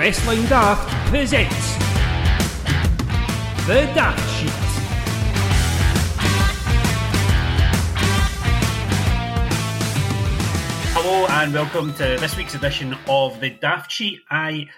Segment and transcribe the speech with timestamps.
[0.00, 1.74] Wrestling Daft presents
[3.66, 4.50] The Daft Sheet.
[10.94, 14.20] Hello and welcome to this week's edition of The Daft Sheet.
[14.30, 14.70] I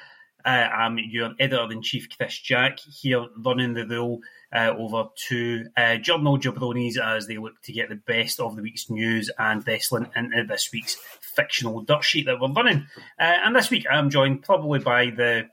[0.44, 4.18] uh, am your editor-in-chief, Kris Jack, here running the rule
[4.52, 8.62] uh, over to uh, Journal Jabronis as they look to get the best of the
[8.62, 10.96] week's news and wrestling into this week's
[11.34, 12.86] fictional dirt sheet that we're running.
[13.18, 15.48] Uh, and this week I'm joined probably by the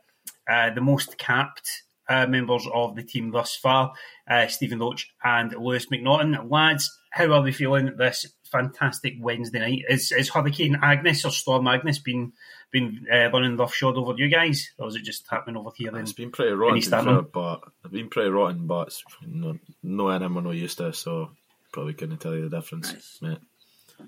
[0.49, 3.93] uh, the most capped uh, members of the team thus far,
[4.27, 6.49] uh, Stephen Loach and Lewis McNaughton.
[6.49, 9.83] Lads, how are they feeling this fantastic Wednesday night?
[9.87, 12.33] Is, is Hurricane Agnes or Storm Agnes been
[12.71, 15.95] been uh, running roughshod over you guys, or is it just happening over here?
[15.97, 19.57] It's been pretty rotten, to be fair, but it's been pretty rotten, but it's no,
[19.81, 21.31] no NM we're not used to, so
[21.71, 23.19] probably couldn't tell you the difference, Nice.
[23.21, 23.39] mate.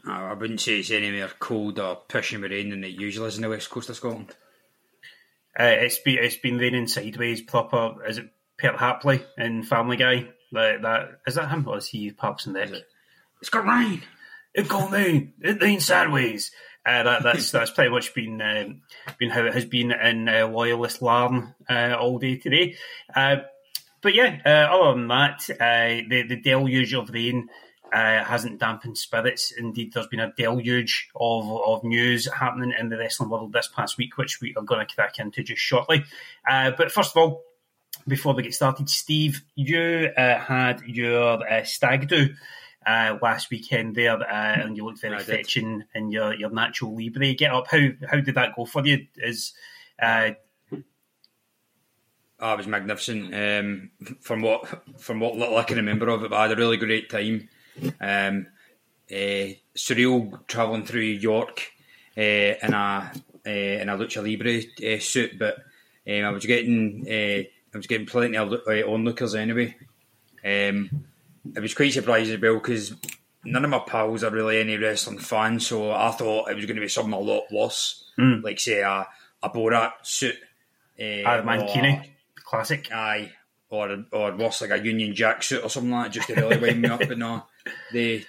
[0.05, 3.49] I wouldn't say it's anywhere cold or pushing rain than it usually is in the
[3.49, 4.33] west coast of Scotland.
[5.59, 8.05] Uh, it's been it's been raining sideways, proper.
[8.07, 10.29] Is it Perd Hapley in Family Guy?
[10.53, 12.69] That, that is that him or is he Parks and Rec?
[13.41, 14.01] It's got rain.
[14.53, 15.33] It got rain.
[15.41, 16.51] It rains sideways.
[16.85, 18.81] Uh, that, that's that's pretty much been um,
[19.17, 22.75] been how it has been in uh, loyalist Larne uh, all day today.
[23.13, 23.37] Uh,
[24.01, 27.49] but yeah, uh, other than that, uh, the the deluge of rain
[27.91, 29.51] uh, hasn't dampened spirits.
[29.51, 33.97] Indeed, there's been a deluge of, of news happening in the wrestling world this past
[33.97, 36.03] week, which we are going to crack into just shortly.
[36.47, 37.43] Uh, but first of all,
[38.07, 42.33] before we get started, Steve, you uh, had your uh, stag do
[42.85, 45.27] uh, last weekend there, uh, and you looked very I did.
[45.27, 47.67] fetching in your, your Nacho Libre get up.
[47.67, 49.07] How how did that go for you?
[49.17, 49.53] Is
[50.01, 50.31] uh,
[52.43, 53.35] Oh, it was magnificent.
[53.35, 54.65] Um, from what
[54.99, 57.49] from what little I can remember of it, but I had a really great time.
[57.99, 58.47] Um,
[59.11, 61.71] uh, surreal travelling through York
[62.17, 63.11] uh, in a
[63.45, 64.61] uh, in a lucha libre
[64.95, 65.55] uh, suit, but
[66.07, 67.43] um, I was getting uh,
[67.73, 68.53] I was getting plenty of
[68.87, 69.75] onlookers anyway.
[70.43, 71.05] Um,
[71.55, 72.93] I was quite surprised as well because
[73.43, 76.75] none of my pals are really any wrestling fans, so I thought it was going
[76.75, 78.11] to be something a lot worse,
[78.43, 79.07] like say a,
[79.43, 80.35] a Borat suit.
[80.99, 82.91] Uh, Mankini, classic?
[82.91, 83.31] Aye,
[83.69, 86.57] or or worse, like a Union Jack suit or something like that, just to really
[86.57, 86.99] wind me up.
[86.99, 87.45] But no,
[87.93, 88.25] they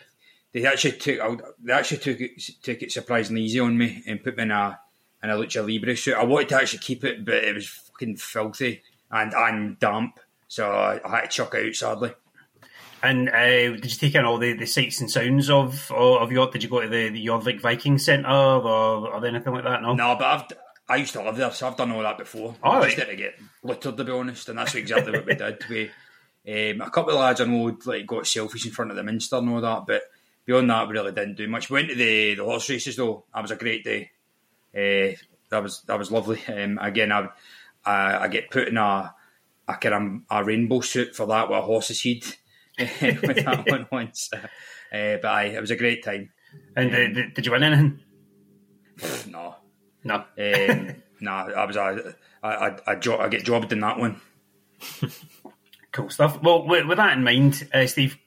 [0.52, 4.36] they actually took they actually took it took it surprisingly easy on me and put
[4.36, 4.78] me in a
[5.22, 6.14] in a lucha libre suit.
[6.14, 10.70] I wanted to actually keep it, but it was fucking filthy and and damp, so
[10.70, 12.12] I, I had to chuck it out sadly.
[13.04, 16.52] And uh, did you take in all the, the sights and sounds of of York?
[16.52, 19.82] Did you go to the, the Jorvik Viking Centre or, or anything like that?
[19.82, 19.94] No.
[19.94, 20.44] No, but I've
[20.88, 22.54] I used to live there, so I've done all that before.
[22.62, 22.84] Oh, I right.
[22.84, 25.64] just didn't get littered to be honest, and that's exactly what we did.
[25.68, 25.90] We
[26.48, 29.36] um, a couple of lads I know like got selfies in front of the Minster
[29.36, 30.02] and all that, but
[30.44, 31.70] beyond that, we really didn't do much.
[31.70, 33.24] We went to the the horse races though.
[33.34, 34.10] That was a great day.
[34.74, 35.16] Uh,
[35.50, 36.40] that was that was lovely.
[36.48, 37.28] Um, again, I,
[37.84, 39.14] I I get put in a
[39.68, 42.24] a kind of a rainbow suit for that with a horse's head
[43.22, 44.30] with that one once.
[44.34, 46.30] Uh, but aye, it was a great time.
[46.76, 48.00] And uh, did, did you win anything?
[49.28, 49.56] No.
[50.04, 50.24] No.
[50.38, 54.20] Um, nah, I was a, I, I, I, jo- I get jobbed in that one.
[55.92, 56.42] Cool stuff.
[56.42, 58.18] Well, with, with that in mind, uh, Steve,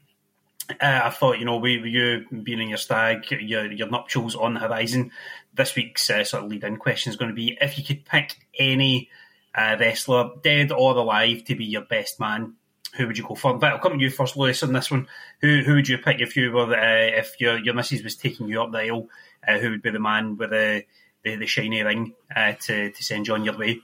[0.70, 4.36] uh, I thought, you know, with with you being in your stag, your, your nuptials
[4.36, 5.12] on the horizon,
[5.54, 8.06] this week's uh, sort of lead in question is going to be if you could
[8.06, 9.10] pick any
[9.54, 12.54] uh, wrestler, dead or alive, to be your best man,
[12.96, 13.64] who would you go for?
[13.66, 15.08] I'll come to you first, Lewis, on this one.
[15.42, 18.48] Who who would you pick if you were uh, if your your missus was taking
[18.48, 19.10] you up the aisle?
[19.48, 20.84] Uh, who would be the man with the
[21.24, 23.82] the, the shiny ring uh, to to send you on your way?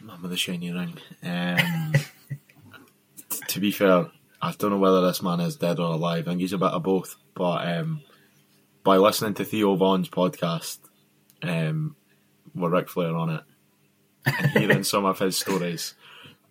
[0.00, 0.96] Man with the shiny ring.
[1.22, 1.92] Um,
[3.50, 4.06] to be fair,
[4.40, 6.26] I don't know whether this man is dead or alive.
[6.26, 7.16] I think he's a bit of both.
[7.34, 8.02] But um,
[8.82, 10.78] by listening to Theo Von's podcast,
[11.42, 11.96] um,
[12.54, 13.42] with Ric Flair on it,
[14.26, 15.94] and hearing some of his stories,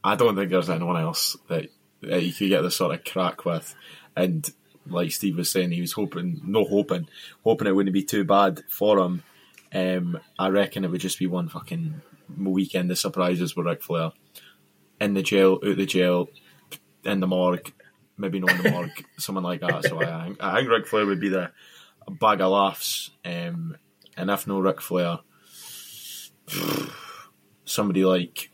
[0.03, 1.69] I don't think there's anyone else that,
[2.01, 3.75] that you could get this sort of crack with.
[4.15, 4.49] And
[4.85, 7.07] like Steve was saying, he was hoping, no hoping,
[7.43, 9.23] hoping it wouldn't be too bad for him.
[9.73, 12.01] Um, I reckon it would just be one fucking
[12.37, 14.11] weekend of surprises with Ric Flair.
[14.99, 16.29] In the jail, out the jail,
[17.03, 17.71] in the morgue,
[18.17, 19.85] maybe not in the morgue, something like that.
[19.85, 21.51] So I think, I think Ric Flair would be the
[22.07, 23.75] a bag of laughs um,
[24.17, 25.19] and if no Ric Flair,
[27.65, 28.49] somebody like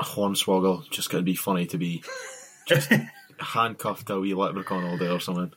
[0.00, 2.04] Hornswoggle just got to be funny to be
[2.66, 2.92] just
[3.38, 5.52] handcuffed to a wee leprechaun all day or something.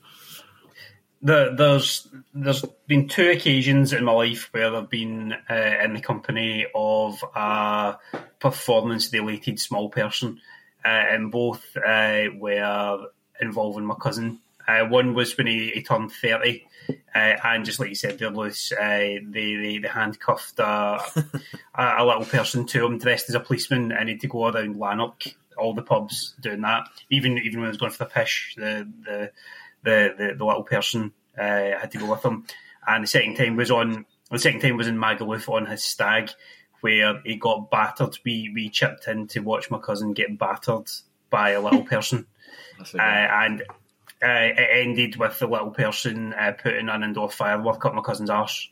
[1.22, 6.00] The, there's there's been two occasions in my life where I've been uh, in the
[6.00, 7.98] company of a
[8.38, 10.40] performance related small person,
[10.84, 13.06] uh, and both uh, were
[13.40, 14.40] involving my cousin.
[14.66, 16.66] Uh, one was when he, he turned thirty,
[17.14, 20.62] uh, and just like you said, there, Lewis, uh, they, they they handcuffed a,
[21.74, 24.46] a, a little person to him dressed as a policeman, and he had to go
[24.46, 25.24] around Lanark,
[25.58, 26.88] all the pubs doing that.
[27.10, 29.30] Even even when he was going for the pish, the the
[29.82, 32.44] the, the, the little person uh, had to go with him.
[32.86, 36.30] And the second time was on the second time was in Magaluf on his stag,
[36.80, 38.18] where he got battered.
[38.24, 40.90] We we chipped in to watch my cousin get battered
[41.30, 42.26] by a little person,
[42.94, 43.62] uh, and
[44.22, 48.30] uh, it ended with the little person uh, putting an indoor firework up my cousin's
[48.30, 48.68] arse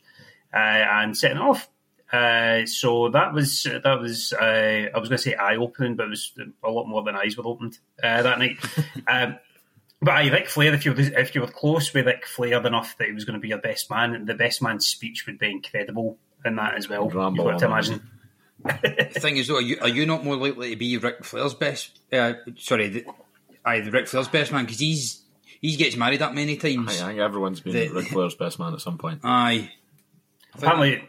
[0.53, 1.69] uh, and setting it off.
[2.11, 6.07] Uh, so that was that was uh, I was going to say eye opening, but
[6.07, 6.33] it was
[6.63, 8.57] a lot more than eyes were opened uh, that night.
[9.07, 9.37] um,
[10.01, 12.97] but I Ric Flair, if you were if you were close with Ric Flair enough
[12.97, 15.51] that he was going to be your best man, the best man's speech would be
[15.51, 17.09] incredible in that as well.
[17.09, 18.09] Ramble You've got to imagine.
[18.63, 21.53] The thing is, though, are you, are you not more likely to be Ric Flair's
[21.53, 21.97] best?
[22.11, 23.05] Uh, sorry, the,
[23.65, 25.21] aye, the Ric Flair's best man because he's
[25.61, 27.01] he gets married that many times.
[27.01, 29.21] I think everyone's been The- Ric Flair's best man at some point.
[29.23, 29.71] Aye.
[30.55, 31.03] Apparently,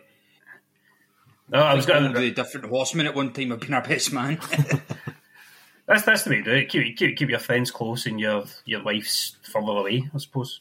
[1.48, 2.12] no, I was all going.
[2.12, 4.38] the different horsemen at one time have been our best man.
[5.86, 6.68] That's that's the way to do it.
[6.68, 10.60] Keep keep keep your friends close and your your wife's further away, I suppose.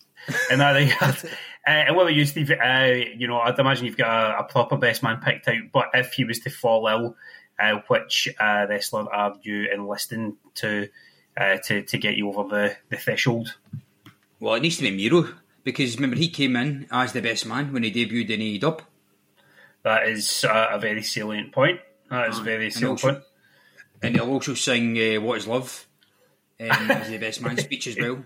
[0.51, 1.15] And that regard.
[1.67, 2.51] Uh, and what about you, Steve?
[2.51, 5.61] Uh, you know, I'd imagine you've got a, a proper best man picked out.
[5.71, 7.15] But if he was to fall ill,
[7.59, 10.89] uh, which uh, wrestler are you enlisting to
[11.37, 13.55] uh, to to get you over the, the threshold?
[14.39, 15.27] well, it needs to be Miro
[15.63, 18.81] because remember he came in as the best man when he debuted in E AEW.
[19.83, 21.79] That is uh, a very salient point.
[22.09, 23.23] That is a very salient also- point.
[24.01, 25.87] and he'll also sing uh, "What Is Love"
[26.59, 28.23] um, as the best man speech as well.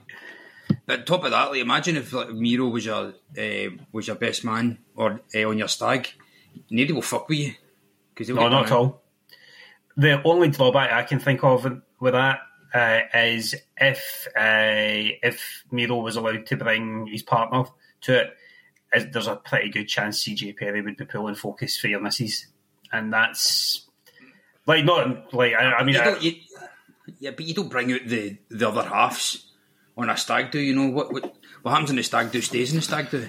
[0.85, 4.44] But top of that, like, imagine if like, Miro was your uh, was your best
[4.44, 6.09] man or uh, on your stag,
[6.69, 7.53] nobody will fuck with you.
[8.13, 9.01] Because No, not at all.
[9.95, 11.63] The only drawback I can think of
[12.00, 12.39] with that
[12.74, 17.65] uh, is if uh, if Miro was allowed to bring his partner
[18.01, 18.38] to it,
[18.94, 22.47] is, there's a pretty good chance CJ Perry would be pulling focus for your misses,
[22.91, 23.88] and that's
[24.65, 26.33] like not like I, I mean You I, you,
[27.19, 29.53] yeah, but you don't bring out the, the other halves
[29.98, 30.60] on a stag do.
[30.60, 33.28] You know what what what happens in the stag do stays in the stag do.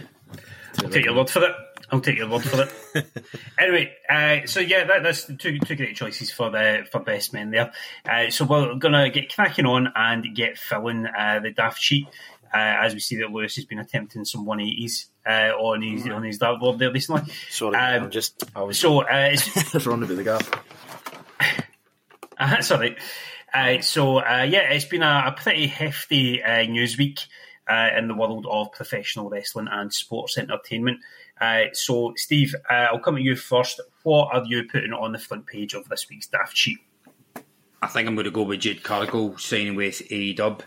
[0.82, 1.52] I'll take your word for it.
[1.90, 3.06] I'll take your word for it.
[3.58, 7.50] anyway, uh, so yeah, that, that's two two great choices for the for best men
[7.50, 7.72] there.
[8.08, 12.08] Uh, so we're gonna get cracking on and get filling uh, the daft sheet.
[12.52, 16.22] Uh, as we see that Lewis has been attempting some 180s uh, on his on
[16.22, 17.22] his dartboard there recently.
[17.50, 20.64] Sorry, Um, I'm just I was So uh, it's, just running about the gap.
[22.36, 22.96] Uh, sorry.
[23.54, 27.20] Uh, so, uh, yeah, it's been a, a pretty hefty uh, news week
[27.68, 30.98] uh, in the world of professional wrestling and sports entertainment.
[31.40, 33.80] Uh, so, Steve, uh, I'll come to you first.
[34.02, 36.78] What are you putting on the front page of this week's daft sheet?
[37.80, 40.60] I think I'm going to go with Jade Cargill signing with AEW.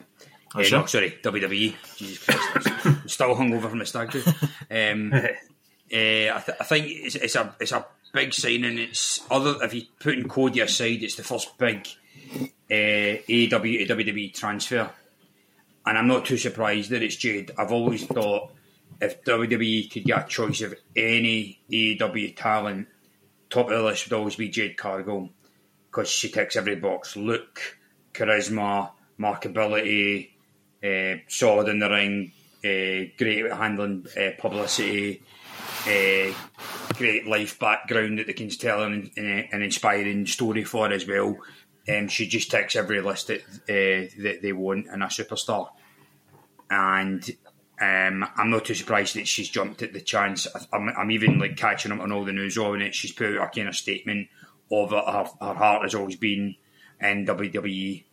[0.55, 0.79] Oh, Uh, sure.
[0.79, 1.75] no, sorry, WWE.
[1.97, 4.23] Jesus Christ, I'm still hungover from the stag do.
[4.71, 8.77] Um, uh, I, th- I think it's, it's a it's a big signing.
[8.77, 11.87] It's other if you putting Cody aside, it's the first big
[12.69, 14.89] AEW to WWE transfer,
[15.85, 17.51] and I'm not too surprised that it's Jade.
[17.57, 18.51] I've always thought
[18.99, 22.87] if WWE could get a choice of any AEW talent,
[23.49, 25.29] top of the list would always be Jade Cargill
[25.85, 27.77] because she ticks every box: look,
[28.13, 30.31] charisma, markability,
[30.83, 32.31] uh, solid in the ring,
[32.63, 35.21] uh, great at handling uh, publicity,
[35.83, 41.37] great life background that they can tell an, an inspiring story for as well.
[41.89, 45.69] Um, she just ticks every list that uh, that they want in a superstar,
[46.69, 47.23] and
[47.79, 50.47] um, I'm not too surprised that she's jumped at the chance.
[50.73, 52.95] I'm, I'm even like catching up on all the news on it.
[52.95, 54.27] She's put out a kind of statement
[54.71, 54.91] of.
[54.91, 56.55] Her, her heart has always been
[56.99, 58.03] in WWE,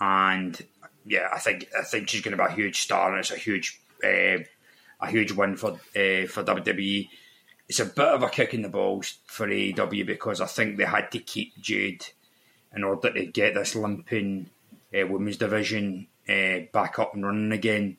[0.00, 0.60] and
[1.04, 3.36] yeah, I think I think she's going to be a huge star, and it's a
[3.36, 4.38] huge uh,
[5.00, 7.08] a huge win for uh, for WWE.
[7.68, 10.84] It's a bit of a kick in the balls for AEW because I think they
[10.84, 12.04] had to keep Jade
[12.74, 14.50] in order to get this limping
[14.94, 17.96] uh, women's division uh, back up and running again.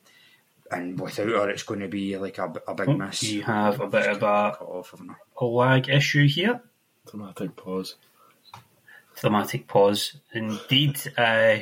[0.70, 3.22] And without her, it's going to be like a, a big miss.
[3.22, 4.26] You have a bit of a,
[4.60, 5.14] off, haven't I?
[5.40, 6.60] a lag issue here.
[7.08, 7.96] Dramatic pause.
[9.20, 10.16] Dramatic pause.
[10.32, 11.00] Indeed.
[11.16, 11.58] Uh,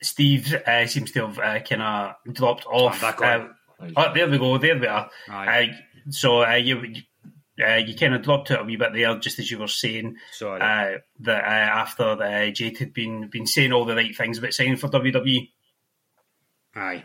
[0.00, 3.00] Steve uh, seems to have uh, kind of dropped off.
[3.00, 3.54] Back on.
[3.80, 4.56] Uh, oh, there we go.
[4.58, 5.10] There we are.
[5.28, 5.70] Aye.
[5.70, 7.02] Uh, So uh, you
[7.66, 10.16] uh, you kind of dropped it a wee bit there, just as you were saying
[10.32, 10.60] Sorry.
[10.60, 14.52] uh, that uh, after uh, Jade had been been saying all the right things about
[14.52, 14.88] signing for.
[14.88, 15.50] WWE.
[16.76, 17.04] Aye.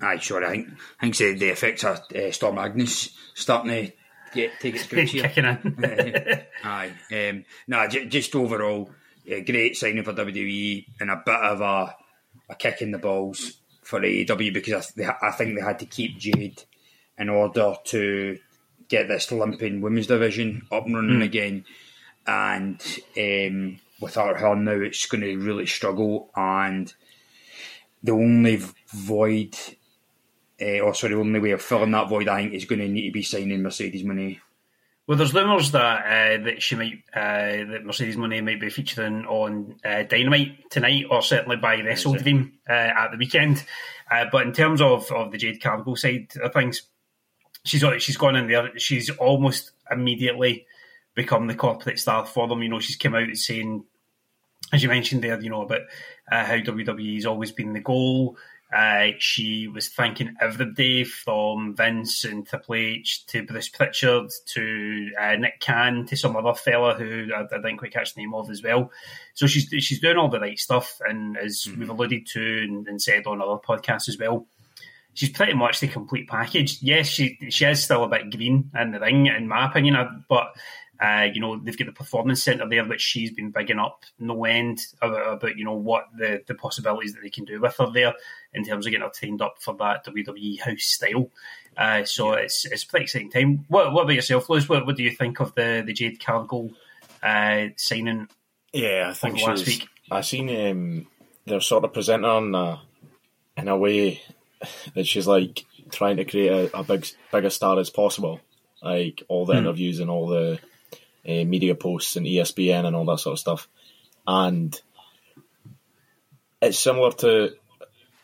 [0.00, 0.44] Aye, sure.
[0.44, 0.68] I think
[1.00, 3.92] I think the, the effects of uh, Storm Agnes starting to
[4.32, 5.24] get take its grips here.
[5.28, 6.42] Kicking in.
[6.64, 6.92] Aye.
[7.12, 8.90] Um, no, j- just overall,
[9.26, 11.94] a great signing for WWE and a bit of a,
[12.48, 15.86] a kick in the balls for AEW because I, th- I think they had to
[15.86, 16.62] keep Jade
[17.18, 18.38] in order to
[18.88, 21.64] get this limping women's division up and running again.
[22.26, 22.80] And
[23.16, 26.30] um, without her now, it's going to really struggle.
[26.36, 26.92] And
[28.02, 29.56] the only void,
[30.60, 32.88] uh, or sorry, the only way of filling that void, I think, is going to
[32.88, 34.40] need to be signing Mercedes Moné.
[35.06, 39.24] Well, there's rumours that uh, that she might uh, that Mercedes Moné might be featuring
[39.24, 43.64] on uh, Dynamite tonight, or certainly by WrestleDream uh, at the weekend.
[44.10, 46.82] Uh, but in terms of, of the Jade Cargill side of things,
[47.68, 48.78] she's she's gone in there.
[48.78, 50.66] She's almost immediately
[51.14, 52.62] become the corporate star for them.
[52.62, 53.84] You know, she's come out saying,
[54.72, 55.82] as you mentioned there, you know about
[56.30, 58.36] uh, how WWE has always been the goal.
[58.70, 65.36] Uh, she was thanking everybody from Vince and Triple H to Bruce Pritchard to uh,
[65.36, 68.50] Nick Khan to some other fella who I, I didn't quite catch the name of
[68.50, 68.90] as well.
[69.32, 73.00] So she's she's doing all the right stuff, and as we've alluded to and, and
[73.00, 74.46] said on other podcasts as well,
[75.18, 76.80] she's pretty much the complete package.
[76.80, 80.08] Yes, she she is still a bit green in the ring, in my opinion, uh,
[80.28, 80.54] but
[81.00, 84.44] uh, you know they've got the performance centre there, which she's been bigging up no
[84.44, 87.90] end about, about you know what the the possibilities that they can do with her
[87.92, 88.14] there
[88.54, 91.30] in terms of getting her trained up for that WWE house style.
[91.76, 93.64] Uh, so it's it's a pretty exciting time.
[93.66, 94.68] What what about yourself, Liz?
[94.68, 96.70] What what do you think of the the Jade Cargill
[97.24, 98.28] uh, signing?
[98.72, 99.80] Yeah, I think last she's.
[99.80, 99.88] week.
[100.10, 101.06] I seen um,
[101.44, 102.80] they're sort of presenting her in a,
[103.56, 104.22] in a way
[104.94, 108.40] that she's like trying to create a, a big bigger star as possible.
[108.82, 110.60] Like all the interviews and all the
[111.26, 113.68] uh, media posts and ESPN and all that sort of stuff.
[114.26, 114.80] And
[116.62, 117.54] it's similar to,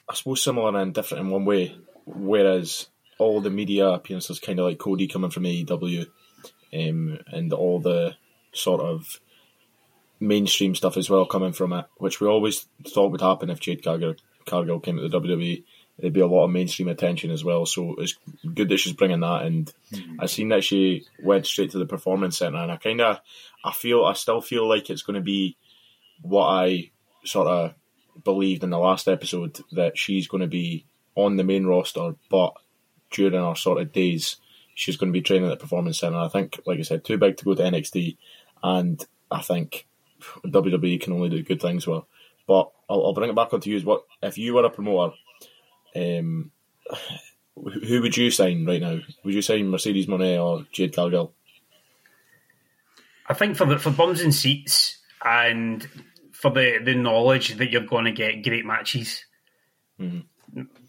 [0.08, 1.76] I suppose, similar and different in one way.
[2.06, 2.88] Whereas
[3.18, 6.06] all the media appearances, kind of like Cody coming from AEW,
[6.72, 8.14] um, and all the
[8.52, 9.20] sort of
[10.20, 13.84] mainstream stuff as well coming from it, which we always thought would happen if Jade
[13.84, 14.14] Cargill,
[14.46, 15.64] Cargill came to the WWE.
[15.98, 18.16] There'd be a lot of mainstream attention as well, so it's
[18.54, 19.42] good that she's bringing that.
[19.42, 20.20] And hmm.
[20.20, 23.20] I seen that she went straight to the performance center, and I kind of,
[23.64, 25.56] I feel, I still feel like it's going to be
[26.22, 26.90] what I
[27.24, 27.74] sort of
[28.22, 32.54] believed in the last episode that she's going to be on the main roster, but
[33.10, 34.36] during our sort of days,
[34.74, 36.18] she's going to be training at the performance center.
[36.18, 38.16] I think, like I said, too big to go to NXT,
[38.62, 39.86] and I think
[40.44, 42.08] WWE can only do good things well.
[42.46, 43.80] But I'll, I'll bring it back onto you.
[43.80, 45.14] What if you were a promoter?
[45.96, 46.50] Um,
[47.56, 49.00] who would you sign right now?
[49.24, 51.32] Would you sign Mercedes Moné or Jade Cargill?
[53.26, 55.88] I think for the, for bums and seats and
[56.32, 59.24] for the, the knowledge that you're going to get great matches,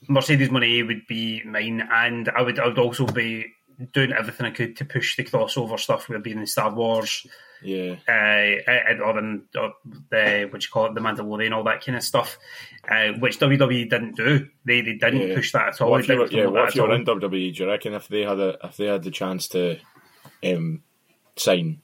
[0.07, 3.45] Mercedes Moné would be mine, and I would I would also be
[3.93, 6.07] doing everything I could to push the crossover stuff.
[6.09, 7.25] We're being in Star Wars,
[7.61, 9.73] Yeah, uh, and- or in or
[10.09, 12.37] the what you call it, the Mandalorian, all that kind of stuff,
[12.89, 14.47] uh, which WWE didn't do.
[14.65, 15.35] They they didn't Yeah.
[15.35, 15.91] push that at all.
[15.91, 17.51] What if you were, yeah, what if you were in WWE?
[17.55, 19.77] Do you reckon if they had a if they had the chance to
[20.43, 20.83] um,
[21.35, 21.81] sign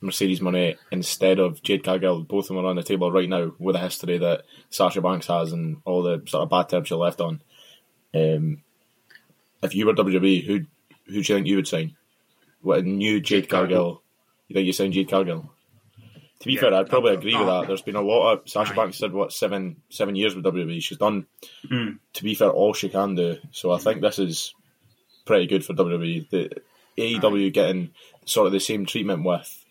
[0.00, 3.52] Mercedes Moné instead of Jade Cargill, both of them are on the table right now
[3.60, 6.94] with a history that Sasha Banks has and all the sort of bad terms she
[6.94, 7.40] left on.
[8.14, 8.62] Um,
[9.62, 10.60] if you were WWE, who
[11.06, 11.96] who do you think you would sign?
[12.60, 13.76] What a new Jade, Jade Cargill.
[13.76, 14.02] Cargill.
[14.48, 15.50] You think you sign Jade Cargill?
[16.40, 17.52] To be Yeah, fair, I'd probably agree with that.
[17.52, 17.64] Ah.
[17.64, 20.82] There's been a lot of Sasha Banks said what seven seven years with WWE.
[20.82, 21.26] She's done
[21.68, 21.92] hmm.
[22.14, 23.36] to be fair, all she can do.
[23.52, 24.54] So I think this is
[25.24, 26.28] pretty good for WWE.
[26.30, 26.50] The
[26.98, 27.90] AEW getting
[28.24, 29.64] sort of the same treatment with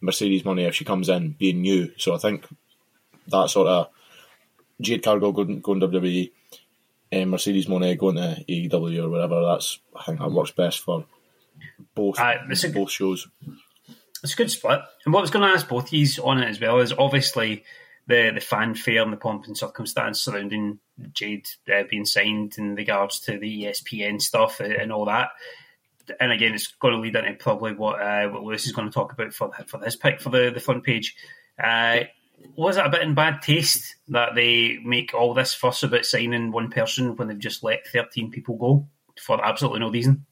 [0.00, 1.90] Mercedes Moné if she comes in being new.
[1.96, 2.46] So I think
[3.28, 3.88] that sort of
[4.80, 6.30] Jade Cargill going, going WWE
[7.22, 9.42] and Mercedes Moné going to AEW or whatever.
[9.42, 11.06] That's I think that works best for
[11.94, 13.28] both it's a- both shows.
[14.22, 14.80] It's a good split.
[15.04, 16.92] And what I was going to ask both of you on it as well is
[16.92, 17.64] obviously
[18.06, 20.78] the the fanfare and the pomp and circumstance surrounding
[21.12, 25.30] Jade uh, being signed in regards to the ESPN stuff and, and all that.
[26.20, 28.94] And again, it's going to lead into probably what uh, what Lewis is going to
[28.94, 31.14] talk about for for this pick for the, the front page.
[31.62, 32.00] Uh,
[32.56, 36.52] was it a bit in bad taste that they make all this fuss about signing
[36.52, 38.86] one person when they've just let 13 people go
[39.20, 40.24] for absolutely no reason?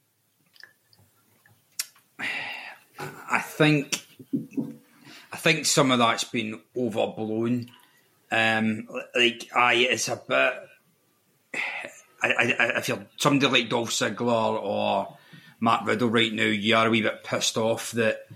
[3.31, 4.07] I think
[5.33, 7.71] I think some of that's been overblown.
[8.31, 10.55] Um, like, I it's a bit.
[12.23, 15.17] I, I, if you're somebody like Dolph Ziggler or
[15.61, 18.27] Matt Riddle right now, you are a wee bit pissed off that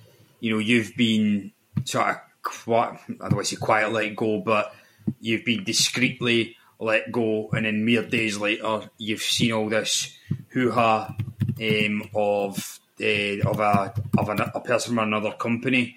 [0.40, 1.52] you know you've been
[1.84, 4.72] sort of quite, I don't want to say let go, but
[5.20, 10.16] you've been discreetly let go, and then mere days later, you've seen all this
[10.50, 11.14] hoo ha
[11.60, 15.96] um, of uh, of a of a, a, person from another company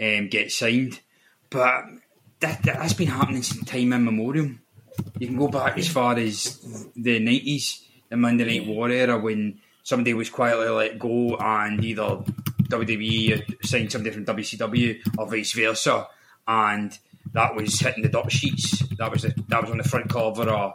[0.00, 1.00] um, get signed,
[1.50, 1.84] but
[2.40, 4.50] that, that has been happening since time immemorial.
[5.18, 6.58] You can go back as far as
[6.94, 12.24] the nineties, the Monday Night War era, when somebody was quietly let go, and either
[12.68, 16.06] WWE signed somebody from WCW or vice versa,
[16.46, 16.96] and
[17.32, 18.82] that was hitting the dirt sheets.
[18.98, 20.74] That was the, that was on the front cover of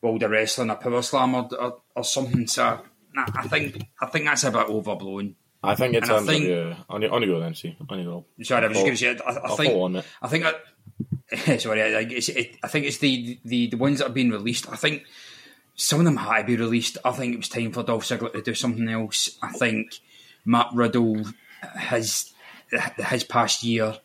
[0.00, 2.46] World of Wrestling, a Power Slam, or, or, or something.
[2.46, 2.80] So
[3.14, 5.36] nah, I think I think that's a bit overblown.
[5.64, 6.74] I think it's think, yeah.
[6.88, 7.76] On, on you go, MC.
[7.88, 8.24] On you go.
[8.42, 9.24] Sorry, I was just going to say.
[9.24, 9.74] I, I think.
[9.74, 10.02] On.
[10.20, 10.44] I think.
[10.44, 14.68] I, sorry, I, it, I think it's the, the the ones that have been released.
[14.68, 15.04] I think
[15.74, 16.98] some of them had to be released.
[17.04, 19.38] I think it was time for Dolph Ziggler to do something else.
[19.40, 20.00] I think
[20.44, 21.24] Matt Riddle
[21.60, 22.32] has
[22.70, 23.96] his past year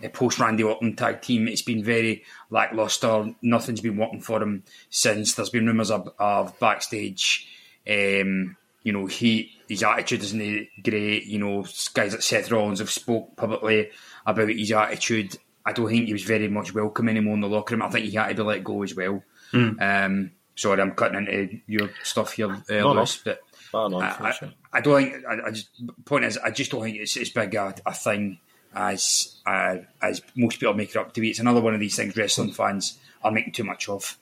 [0.00, 1.48] the post Randy Orton tag team.
[1.48, 3.34] It's been very lackluster.
[3.42, 5.34] Nothing's been working for him since.
[5.34, 7.48] There's been rumours of, of backstage.
[7.88, 11.24] Um, you know, he his attitude isn't great.
[11.24, 13.90] You know, guys like Seth Rollins have spoke publicly
[14.26, 15.36] about his attitude.
[15.64, 17.82] I don't think he was very much welcome anymore in the locker room.
[17.82, 19.22] I think he had to be let go as well.
[19.52, 19.80] Mm.
[19.80, 23.34] Um, sorry, I'm cutting into your stuff here, uh, Lewis, no.
[23.74, 25.24] I, I, I, don't think.
[25.26, 25.68] I, I, just
[26.04, 28.38] point is, I just don't think it's as big a, a thing
[28.74, 31.30] as uh, as most people make it up to be.
[31.30, 34.18] It's another one of these things wrestling fans are making too much of.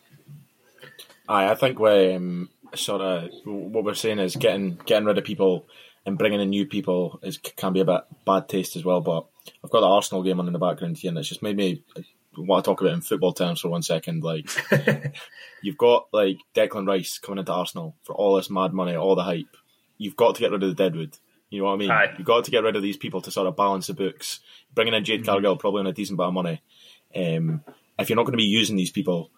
[1.29, 5.25] Aye, I think we um, sort of what we're saying is getting getting rid of
[5.25, 5.67] people
[6.07, 9.01] and bringing in new people is can be a bit bad taste as well.
[9.01, 9.27] But
[9.65, 11.83] I've got the Arsenal game on in the background here, and it's just made me
[12.37, 14.23] want to talk about in football terms for one second.
[14.23, 14.51] Like
[15.63, 19.23] you've got like Declan Rice coming into Arsenal for all this mad money, all the
[19.23, 19.57] hype.
[19.99, 21.17] You've got to get rid of the Deadwood.
[21.51, 21.91] You know what I mean?
[21.91, 22.15] Aye.
[22.19, 24.41] You've got to get rid of these people to sort of balance the books.
[24.75, 25.31] Bringing in Jade mm-hmm.
[25.31, 26.61] Cargill probably on a decent bit of money.
[27.15, 27.63] Um,
[27.99, 29.31] if you're not going to be using these people,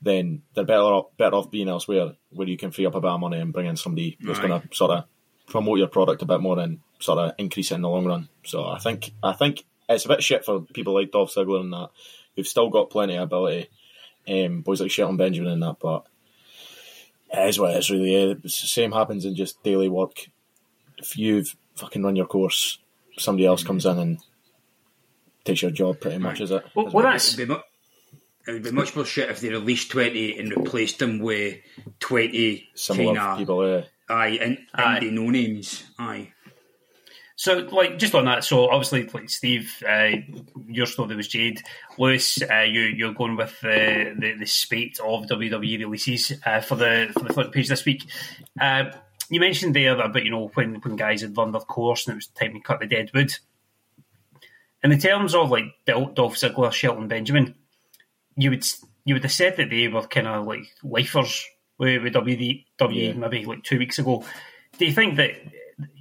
[0.00, 3.10] then they're better off, better off being elsewhere where you can free up a bit
[3.10, 5.04] of money and bring in somebody who's going to sort of
[5.46, 8.28] promote your product a bit more and sort of increase it in the long run.
[8.44, 11.72] So I think I think it's a bit shit for people like Dolph Ziggler and
[11.72, 11.90] that
[12.36, 13.68] who've still got plenty of ability.
[14.26, 16.06] Um, boys like Shelton Benjamin and that, but
[17.32, 18.34] it is what it is really.
[18.34, 20.30] The same happens in just daily work.
[20.98, 22.78] If you've fucking run your course,
[23.18, 24.18] somebody else comes in and
[25.44, 26.64] takes your job pretty much, is it?
[26.74, 27.38] Well, well that's.
[28.46, 31.60] It would be much more shit if they released 20 and replaced them with
[32.00, 33.84] 20 similar kinda, people, yeah.
[34.06, 35.08] Aye, and, and aye.
[35.10, 36.33] no names, aye.
[37.36, 40.10] So, like, just on that, so obviously, like Steve, uh,
[40.68, 41.60] your story was Jade.
[41.98, 46.76] Lewis, uh, you you're going with the, the, the spate of WWE releases uh, for
[46.76, 48.04] the for the front page this week.
[48.60, 48.84] Uh,
[49.30, 52.16] you mentioned there about you know when when guys had run their course and it
[52.16, 53.34] was time to cut the dead wood.
[54.82, 57.56] And in terms of like Dolph Ziggler, Shelton Benjamin,
[58.36, 58.64] you would
[59.04, 61.44] you would have said that they were kind of like lifers
[61.78, 63.12] with, with WWE yeah.
[63.14, 64.24] maybe like two weeks ago.
[64.78, 65.32] Do you think that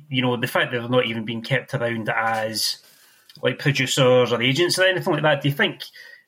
[0.09, 2.77] you know the fact that they're not even being kept around as
[3.41, 5.41] like producers or agents or anything like that?
[5.41, 5.83] Do you think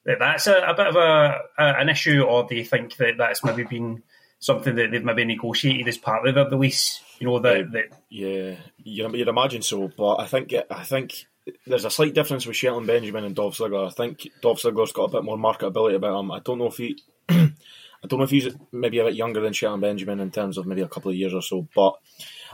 [0.05, 3.15] that that's a, a bit of a, a, an issue, or do you think that
[3.17, 4.03] that's maybe been
[4.39, 7.01] something that they've maybe negotiated as part of the release?
[7.19, 11.25] You know that, um, that yeah, you'd, imagine so, but I think I think
[11.65, 13.87] there's a slight difference with Shelton Benjamin and Dolph Ziggler.
[13.87, 16.31] I think Dolph Ziggler's got a bit more marketability about him.
[16.31, 19.53] I don't know if he, I don't know if he's maybe a bit younger than
[19.53, 21.67] Shelton Benjamin in terms of maybe a couple of years or so.
[21.75, 21.95] But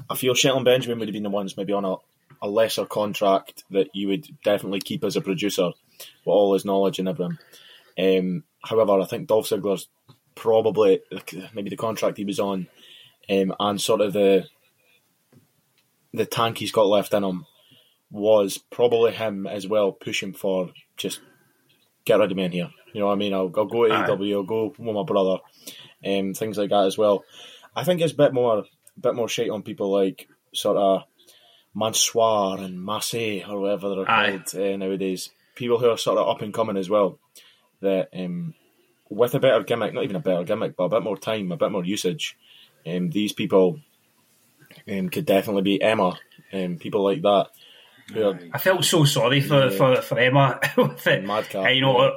[0.09, 1.95] I feel Shelton Benjamin would have been the ones maybe on a,
[2.41, 6.99] a lesser contract that you would definitely keep as a producer with all his knowledge
[6.99, 7.37] and everything.
[7.97, 9.87] Um, however, I think Dolph Ziggler's
[10.35, 11.01] probably
[11.53, 12.67] maybe the contract he was on,
[13.29, 14.47] um, and sort of the
[16.13, 17.45] the tank he's got left in him
[18.09, 21.21] was probably him as well pushing for just
[22.03, 22.69] get rid of me in here.
[22.93, 23.33] You know what I mean?
[23.33, 25.37] I'll, I'll go to AEW, I'll go with my brother,
[26.05, 27.23] um, things like that as well.
[27.75, 28.65] I think it's a bit more,
[28.97, 31.03] a bit more shit on people like sort of
[31.73, 34.41] Mansoor and Massey or whatever they're Aye.
[34.45, 35.29] called uh, nowadays.
[35.55, 37.19] People who are sort of up and coming as well.
[37.81, 38.53] That um,
[39.09, 41.57] with a better gimmick, not even a better gimmick, but a bit more time, a
[41.57, 42.37] bit more usage,
[42.85, 43.79] um, these people
[44.89, 46.17] um, could definitely be Emma
[46.51, 47.47] and um, people like that
[48.15, 49.69] I felt so sorry for, yeah.
[49.69, 51.23] for, for Emma with it.
[51.23, 51.73] Madcap.
[51.73, 52.09] You know, yeah.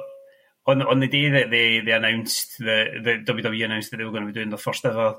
[0.67, 4.03] on the, on the day that they, they announced the the WWE announced that they
[4.03, 5.15] were going to be doing the first ever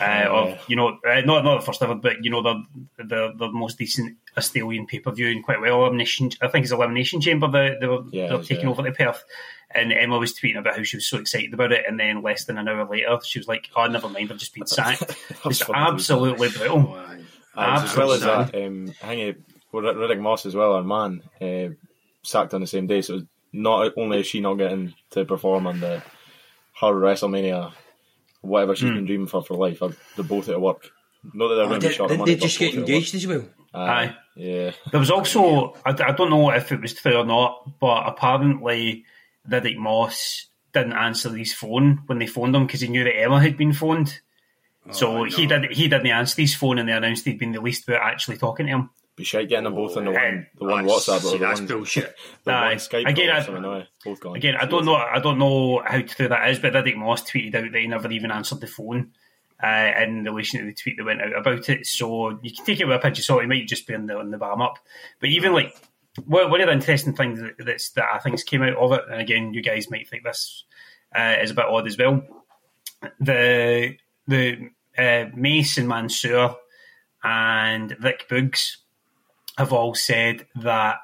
[0.00, 2.64] Uh, of you know, uh, not not the first ever, but you know the
[2.98, 6.30] the the most decent Australian pay per view and quite well elimination.
[6.40, 7.48] I think it's elimination chamber.
[7.48, 8.70] They, they were Yeah, they're taking yeah.
[8.70, 9.24] over to Perth,
[9.70, 12.44] and Emma was tweeting about how she was so excited about it, and then less
[12.44, 15.68] than an hour later, she was like, "Oh, never mind, I've just been sacked." it's
[15.72, 16.96] absolutely brutal.
[17.54, 21.22] And as well as that, um, I think it, Riddick Moss as well, our man,
[21.40, 21.74] uh,
[22.22, 23.00] sacked on the same day.
[23.00, 26.02] So not only is she not getting to perform on the
[26.80, 27.72] her WrestleMania,
[28.42, 28.94] whatever she's Hmm.
[28.96, 30.90] been dreaming for for life, they're both at work.
[31.34, 32.34] Not that they're Oh, going to be did, short of did money.
[32.34, 33.38] they just get engaged as well?
[33.40, 33.52] work.
[33.74, 34.16] Aye.
[34.36, 34.70] Yeah.
[34.90, 39.04] There was also, I, I don't know if it was true or not, but apparently
[39.50, 43.40] Riddick Moss didn't answer his phone when they phoned him because he knew that Emma
[43.40, 44.20] had been phoned.
[44.92, 45.72] so he did.
[45.72, 48.72] He didn't answer his phone, and they announced he'd been released without actually talking to
[48.72, 48.90] him.
[49.16, 51.46] Be shite getting them both on the one, the one That's- WhatsApp see, or the
[51.46, 52.14] that's one, bullshit.
[52.44, 52.66] the Aye.
[52.68, 54.36] one Skype Again, I- both gone.
[54.36, 54.94] Again, I don't know.
[54.94, 58.10] I don't know how true that is, but Riddick Moss tweeted out that he never
[58.10, 59.12] even answered the phone
[59.64, 61.86] uh, in relation to the tweet that went out about it.
[61.86, 63.40] So you can take it with a pinch of salt.
[63.40, 64.78] He might just be on the on the bottom up.
[65.18, 65.74] But even like
[66.26, 69.20] one of the interesting things that, that's, that I think's came out of it, and
[69.20, 70.64] again, you guys might think this
[71.16, 72.22] uh, is a bit odd as well.
[73.20, 76.56] The the uh, Mace and Mansoor
[77.22, 78.76] and Rick Boogs
[79.56, 80.98] have all said that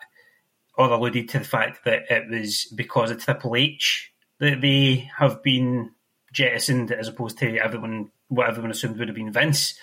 [0.74, 5.42] or alluded to the fact that it was because of Triple H that they have
[5.42, 5.92] been
[6.32, 9.74] jettisoned as opposed to everyone what everyone assumed would have been Vince.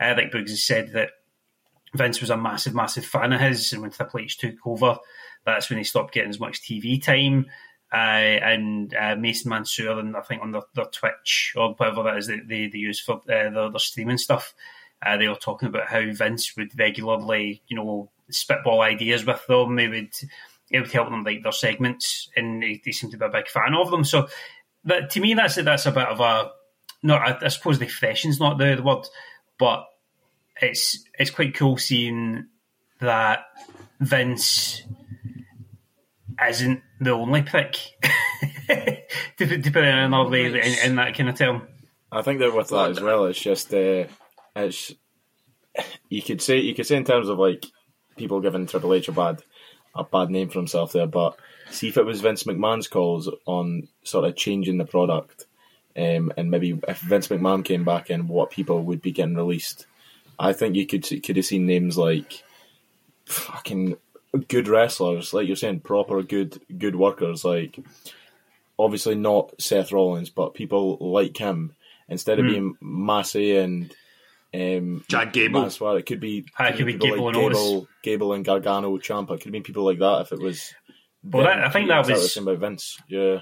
[0.00, 1.10] Uh, like Boogs has said that
[1.94, 4.96] Vince was a massive, massive fan of his, and when Triple H took over,
[5.44, 7.46] that's when he stopped getting as much TV time.
[7.92, 12.18] Uh, and uh, Mason Mansoor, and I think on their, their Twitch or whatever that
[12.18, 14.54] is that they, they use for uh, their, their streaming stuff,
[15.04, 19.78] uh, they were talking about how Vince would regularly, you know, spitball ideas with them.
[19.78, 20.12] He would,
[20.70, 23.48] it would help them like their segments, and they, he seemed to be a big
[23.48, 24.04] fan of them.
[24.04, 24.28] So,
[24.84, 26.50] that to me, that's that's a bit of a
[27.02, 27.14] no.
[27.14, 29.06] I, I suppose the freshens not the, the word,
[29.58, 29.86] but
[30.60, 32.46] it's it's quite cool seeing
[33.00, 33.40] that
[34.00, 34.82] Vince
[36.48, 37.76] isn't the only pick.
[38.68, 41.66] to, put- to put it in another way, in, in that kind of term.
[42.10, 44.04] I think that with that as well, it's just uh,
[44.56, 44.94] it's
[46.08, 47.66] you could say you could say in terms of like
[48.18, 49.42] people giving Triple H a bad
[49.94, 51.36] a bad name for himself there, but
[51.70, 55.46] see if it was Vince McMahon's calls on sort of changing the product,
[55.96, 59.86] um, and maybe if Vince McMahon came back in, what people would be getting released.
[60.38, 62.44] I think you could could have seen names like
[63.26, 63.96] fucking
[64.48, 67.78] good wrestlers, like you're saying, proper good good workers, like
[68.78, 71.74] obviously not Seth Rollins, but people like him
[72.08, 72.50] instead of Hmm.
[72.52, 73.92] being Massey and
[74.54, 75.62] um, Chad Gable.
[75.64, 77.58] Maswell, it could be, Aye, it could be Gable like and Otis.
[77.58, 79.32] Gable, Gable and Gargano, Ciampa.
[79.34, 80.74] It could have been people like that if it was.
[81.22, 82.98] Well, that- I think that was- was saying about Vince.
[83.08, 83.40] Yeah,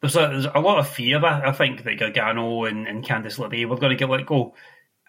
[0.00, 3.38] There's a, there's a lot of fear that I think that Gargano and, and Candice
[3.38, 4.54] LeRae were going to get let go.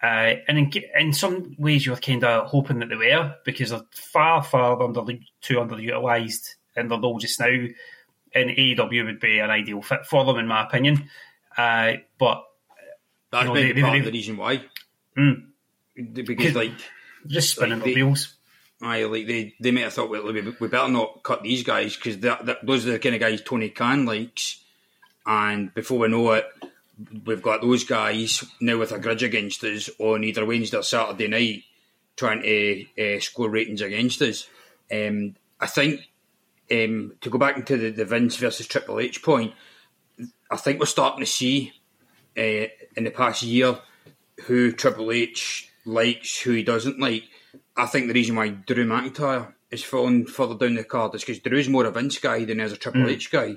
[0.02, 3.70] Uh, and in, in some ways, you were kind of hoping that they were because
[3.70, 5.02] they're far, far under
[5.42, 7.46] too underutilized in their role just now.
[8.34, 11.08] And AEW would be an ideal fit for them, in my opinion.
[11.56, 12.42] Uh, but
[13.32, 14.62] That's You know, maybe they- part they- of the reason why.
[15.16, 15.46] Mm.
[16.12, 16.72] Because like,
[17.26, 18.34] just spinning Like their wheels.
[18.82, 21.96] I like they they might have thought well, we, we better not cut these guys
[21.96, 24.62] because those are the kind of guys Tony Khan likes,
[25.24, 26.44] and before we know it,
[27.24, 31.28] we've got those guys now with a grudge against us on either Wednesday or Saturday
[31.28, 31.62] night,
[32.16, 34.46] trying to uh, score ratings against us.
[34.92, 36.00] Um, I think
[36.70, 39.54] um, to go back into the, the Vince versus Triple H point,
[40.50, 41.72] I think we're starting to see
[42.36, 43.78] uh, in the past year
[44.44, 47.24] who Triple H likes, who he doesn't like.
[47.76, 51.40] I think the reason why Drew McIntyre is falling further down the card is because
[51.40, 53.56] Drew's more of a Vince guy than is a Triple H guy.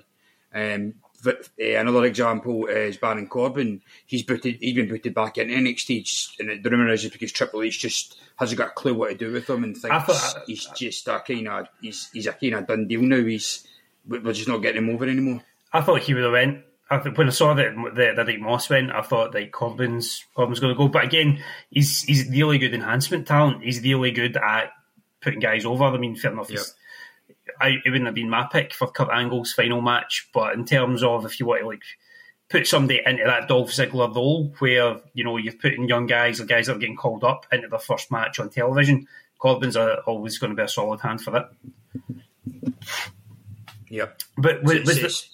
[0.53, 3.81] Um, but, uh, another example is Baron Corbin.
[4.05, 4.57] He's booted.
[4.61, 8.17] He's been booted back into NXT, and the rumor is it's because Triple H just
[8.37, 11.07] hasn't got a clue what to do with him and thinks I thought- he's just
[11.09, 13.17] a kind of he's he's a kind of done deal now.
[13.23, 13.67] He's
[14.07, 15.41] we're just not getting him over anymore.
[15.73, 16.63] I thought he would have went.
[16.91, 20.25] I think when I saw that that, that Rick Moss went, I thought that Corbin's
[20.33, 20.87] Corbin's going to go.
[20.87, 23.63] But again, he's he's really good enhancement talent.
[23.63, 24.71] He's really good at
[25.21, 25.83] putting guys over.
[25.83, 26.49] I mean, fair enough.
[26.49, 26.73] he's-
[27.61, 31.03] I, it wouldn't have been my pick for Kurt Angle's final match, but in terms
[31.03, 31.81] of if you want to like
[32.47, 36.45] put somebody into that Dolph Ziggler role, where you know you're putting young guys or
[36.45, 39.07] guys that are getting called up into their first match on television,
[39.39, 41.49] Corbin's are always going to be a solid hand for that.
[43.89, 44.21] Yep.
[44.37, 45.25] But was, was the,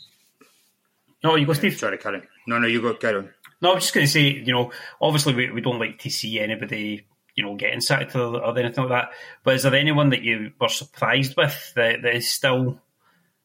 [1.25, 1.77] no, you go, Steve.
[1.77, 2.23] Sorry, Karen.
[2.47, 3.29] No, no, you go, on.
[3.61, 6.39] No, I'm just going to say, you know, obviously we, we don't like to see
[6.39, 9.11] anybody, you know, getting sacked or, or anything like that.
[9.43, 12.79] But is there anyone that you were surprised with that, that is still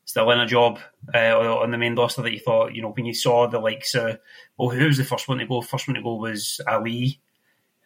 [0.05, 0.81] still in a job
[1.15, 3.95] uh, on the main roster that you thought, you know, when you saw the likes
[3.95, 4.19] of,
[4.59, 5.61] well, who was the first one to go?
[5.63, 7.21] First one to go was Ali,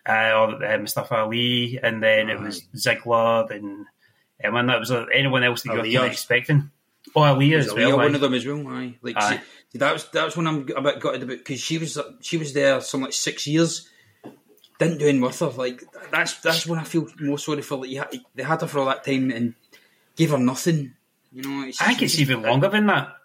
[0.08, 3.86] uh, or uh, Mustafa Ali, and then it was Ziggler, and
[4.44, 6.70] um, and that was uh, anyone else that you were expecting.
[7.14, 7.98] Oh, Ali as well.
[7.98, 8.66] One of them as well.
[8.68, 9.40] Aye, like Aye.
[9.74, 11.98] See, see, that was that was when I'm a bit gutted about because she was
[12.20, 13.88] she was there some like six years,
[14.78, 15.48] didn't do anything with her.
[15.48, 17.78] Like that's that's when I feel more sorry for.
[17.78, 19.54] Like had, they had her for all that time and
[20.16, 20.94] gave her nothing.
[21.32, 23.16] You know, it's, I think it's even longer than that.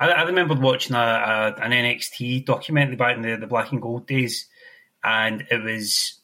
[0.00, 3.82] I, I remember watching a, a, an NXT documentary back in the, the black and
[3.82, 4.46] gold days,
[5.02, 6.20] and it was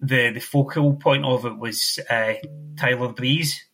[0.00, 2.34] the the focal point of it was uh,
[2.76, 3.64] Tyler Breeze,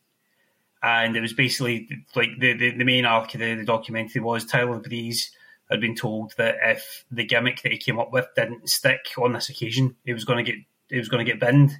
[0.83, 4.45] and it was basically like the, the, the main arc of the, the documentary was
[4.45, 5.31] Tyler Breeze
[5.69, 9.33] had been told that if the gimmick that he came up with didn't stick on
[9.33, 11.71] this occasion, he was going to get he was going to get binned,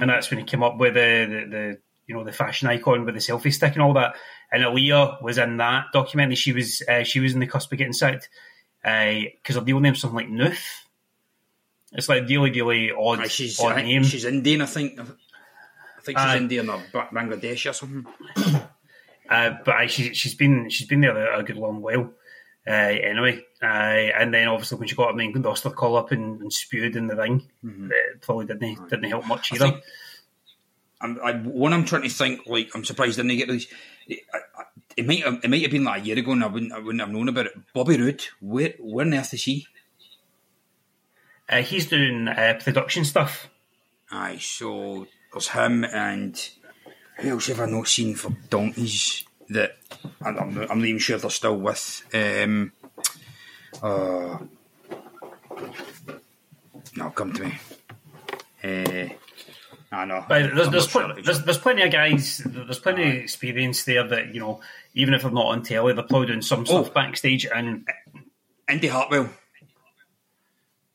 [0.00, 3.14] and that's when he came up with the, the you know the fashion icon with
[3.14, 4.14] the selfie stick and all that.
[4.50, 6.36] And Aliyah was in that documentary.
[6.36, 8.28] She was uh, she was in the cusp of getting sacked
[8.82, 10.86] because her deal name's something like Nuth.
[11.92, 14.04] It's like really really odd Aye, she's odd name.
[14.04, 14.62] she's Indian.
[14.62, 14.98] I think.
[16.00, 16.36] I think she's Aye.
[16.38, 18.06] Indian or Bangladesh or something.
[19.28, 22.10] Uh, but aye, she, she's been she's been there a, a good long while.
[22.66, 26.40] Uh, anyway, uh, and then obviously when she got up main roster call up and,
[26.40, 29.64] and spewed in the ring, it probably didn't didn't help much I either.
[29.66, 29.84] think-
[31.00, 33.68] I'm, I, one I'm trying to think, like, I'm surprised I didn't get these.
[34.08, 34.64] It, I- I-
[34.96, 36.78] it might have, it might have been like a year ago, and I wouldn't, I
[36.80, 37.52] wouldn't have known about it.
[37.72, 39.68] Bobby Roode, where, where on earth is he?
[41.48, 43.48] Uh, he's doing uh, production stuff.
[44.10, 46.48] Aye, so there's him and
[47.18, 49.76] who else have I not seen for donkeys that
[50.22, 52.02] I'm, I'm, not- I'm not even sure they're still with.
[52.14, 52.72] Um,
[53.82, 54.38] uh,
[56.96, 57.58] no, come to me.
[58.62, 59.08] Uh,
[59.92, 60.24] I know.
[60.28, 64.06] But there's, there's, sure pl- there's, there's plenty of guys, there's plenty of experience there
[64.06, 64.60] that, you know,
[64.94, 66.92] even if they're not on telly, they're probably doing some stuff Oh.
[66.92, 67.46] backstage.
[67.46, 67.88] And
[68.68, 69.30] Indi Hartwell.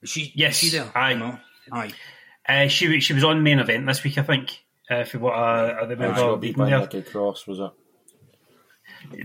[0.02, 0.32] Is she?
[0.36, 0.92] Yes, is she there?
[0.96, 1.14] aye.
[1.16, 1.38] No.
[1.72, 1.92] Aye.
[2.48, 4.64] Uh, she was- she was on main event this week, I think.
[4.90, 6.80] Uh, for what I, I She remember got beat reading by there.
[6.82, 7.72] Nikki Cross, was it?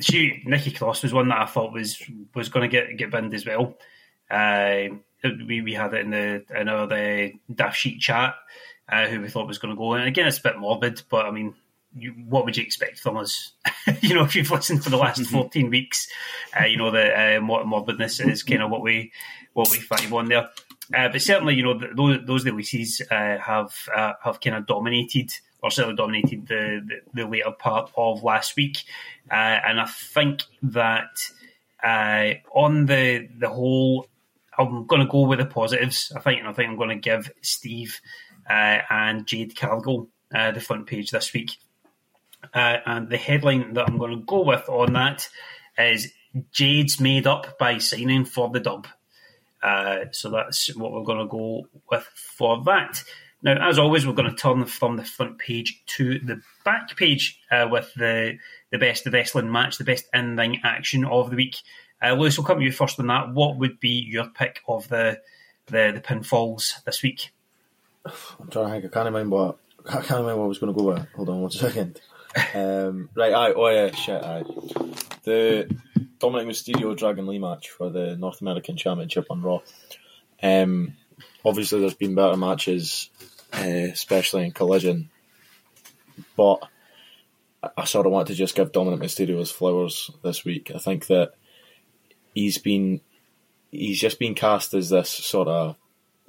[0.04, 2.02] she Nikki Cross was one that I thought was
[2.34, 3.76] was going to get get binned as well.
[4.30, 4.94] Uh,
[5.46, 8.34] we we had it in the in our the daft sheet chat
[8.88, 11.26] uh, who we thought was going to go, and again it's a bit morbid, but
[11.26, 11.54] I mean.
[11.92, 13.50] You, what would you expect from us?
[14.00, 16.08] you know, if you've listened for the last fourteen weeks,
[16.56, 19.10] uh, you know that uh, morbidness is kind of what we
[19.54, 20.48] what we find on there.
[20.94, 24.66] Uh, but certainly, you know, th- those, those releases uh, have uh, have kind of
[24.66, 25.30] dominated,
[25.62, 28.78] or certainly dominated the, the, the later part of last week.
[29.30, 31.20] Uh, and I think that
[31.82, 34.06] uh, on the the whole,
[34.58, 36.12] I'm going to go with the positives.
[36.16, 38.00] I think, and I think I'm going to give Steve
[38.48, 41.52] uh, and Jade Cargill the front page this week.
[42.54, 45.28] And the headline that I'm going to go with on that
[45.76, 46.12] is
[46.52, 48.86] Jade's made up by signing for the dub.
[49.62, 53.02] Uh, so that's what we're going to go with for that.
[53.42, 57.40] Now, as always, we're going to turn from the front page to the back page
[57.50, 58.38] uh, with the
[58.70, 61.56] the best of wrestling match, the best in ring action of the week.
[62.02, 63.32] Uh, Lewis, we'll come to you first on that.
[63.32, 65.20] What would be your pick of the
[65.66, 67.30] the, the pinfalls this week?
[68.04, 68.84] I'm trying to think.
[68.84, 69.36] I can't remember.
[69.36, 71.06] What, I can't remember what I was going to go with.
[71.14, 72.00] Hold on one second.
[72.54, 75.09] Um, right, oh yeah, shit.
[75.22, 75.68] The
[76.18, 79.60] Dominik Mysterio Dragon Lee match for the North American Championship on Raw.
[80.42, 80.94] Um,
[81.44, 83.10] obviously, there's been better matches,
[83.52, 85.10] uh, especially in Collision,
[86.36, 86.60] but
[87.76, 90.70] I- sort of want to just give Dominik Mysterio his flowers this week.
[90.74, 91.34] I think that
[92.34, 93.00] he's been
[93.70, 95.76] he's just been cast as this sort of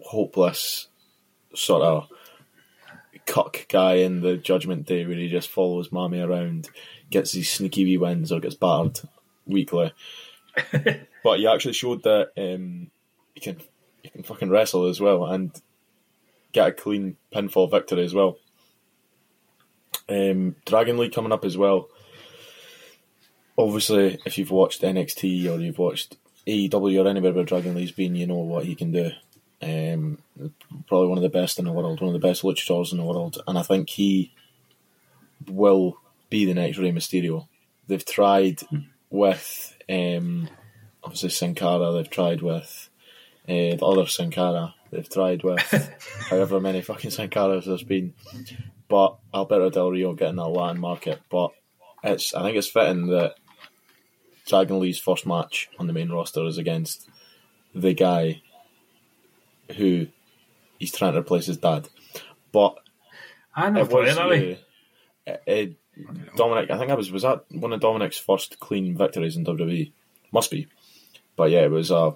[0.03, 0.87] hopeless
[1.55, 2.07] sort of
[3.25, 6.69] cuck guy in the Judgment Day where he just follows Mammy around,
[7.09, 8.99] gets these sneaky wee wins or gets battered
[9.45, 9.93] weekly.
[11.23, 12.91] but he actually showed that um,
[13.33, 13.61] he can
[14.01, 15.51] he can fucking wrestle as well and
[16.51, 18.37] get a clean pinfall victory as well.
[20.09, 21.89] Um, Dragon Lee coming up as well.
[23.57, 28.15] Obviously, if you've watched NXT or you've watched AEW or anywhere where Dragon Lee's been,
[28.15, 29.11] you know what he can do.
[29.61, 30.17] Um,
[30.87, 33.03] probably one of the best in the world, one of the best luchadors in the
[33.03, 34.33] world, and I think he
[35.47, 35.97] will
[36.29, 37.47] be the next Rey Mysterio.
[37.87, 38.61] They've tried
[39.09, 40.49] with um,
[41.03, 42.89] obviously Sin Cara, they've tried with
[43.47, 45.93] uh, the other Sin Cara, they've tried with
[46.29, 48.13] however many fucking Sin Caras there's been,
[48.87, 51.21] but Alberto Del Rio getting that Latin market.
[51.29, 51.51] But
[52.03, 53.35] it's I think it's fitting that
[54.47, 57.09] Dragon Lee's first match on the main roster is against
[57.75, 58.41] the guy
[59.73, 60.07] who
[60.79, 61.89] he's trying to replace his dad.
[62.51, 62.77] But
[63.55, 64.59] I it was it
[65.25, 69.35] that uh, Dominik, I think I was was that one of Dominik's first clean victories
[69.35, 69.91] in WWE.
[70.31, 70.67] Must be,
[71.35, 72.13] but yeah, it was a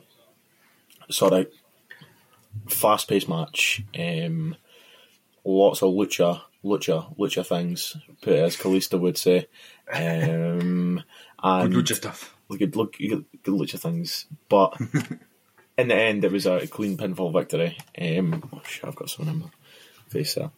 [1.09, 1.47] sort of
[2.67, 3.83] fast paced match.
[3.97, 4.55] Um,
[5.43, 7.97] lots of lucha, lucha, lucha things.
[8.21, 9.47] Put as Kalisto would say.
[9.91, 11.03] Um,
[11.43, 12.35] and Good lucha stuff.
[12.49, 14.77] Good, look, good, good lucha things, but
[15.77, 17.77] in the end, it was a clean pinfall victory.
[17.99, 19.49] Um, oh shit, I've got something in my
[20.09, 20.51] face there.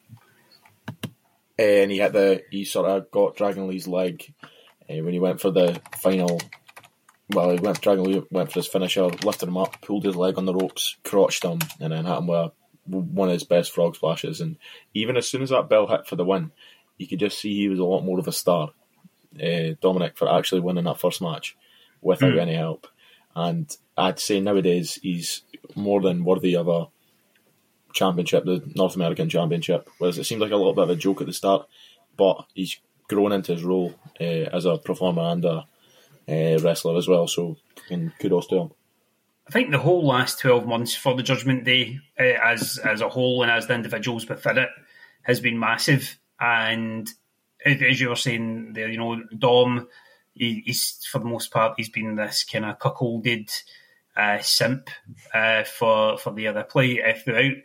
[1.60, 5.42] And he hit the, he sort of got Dragon Lee's leg uh, when he went
[5.42, 6.40] for the final.
[7.30, 10.38] Well, he went Dragon Lee went for his finisher, lifted him up, pulled his leg
[10.38, 12.52] on the ropes, crotched him, and then hit him with
[12.86, 14.40] one of his best frog splashes.
[14.40, 14.58] And
[14.94, 16.52] even as soon as that bell hit for the win,
[16.98, 18.70] you could just see he was a lot more of a star.
[19.36, 21.58] Uh, Dominik for actually winning that first match
[22.02, 22.42] without Mm.
[22.42, 22.88] any help.
[23.38, 25.44] And I'd say nowadays he's
[25.76, 26.88] more than worthy of a
[27.94, 29.88] championship, the North American Championship.
[30.00, 31.68] Whereas it seemed like a little bit of a joke at the start,
[32.18, 35.68] but he's grown into his role uh, as a performer and a
[36.28, 37.28] uh, wrestler as well.
[37.28, 37.58] So,
[37.92, 38.72] and kudos to him.
[39.48, 43.10] I think the whole last twelve months for the Judgment Day, uh, as as a
[43.10, 44.70] whole and as the individuals within it,
[45.22, 46.18] has been massive.
[46.40, 47.08] And
[47.64, 49.88] as you were saying there, you know, Dom,
[50.38, 53.52] he, he's for the most part he's been this kind of cuckolded
[54.16, 54.90] uh, simp
[55.34, 57.56] uh, for for the other play uh, throughout.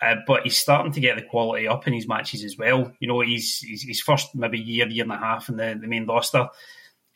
[0.00, 2.92] Uh, but he's starting to get the quality up in his matches as well.
[3.00, 5.88] You know, he's, he's his first maybe year, year and a half in the, the
[5.88, 6.48] main roster.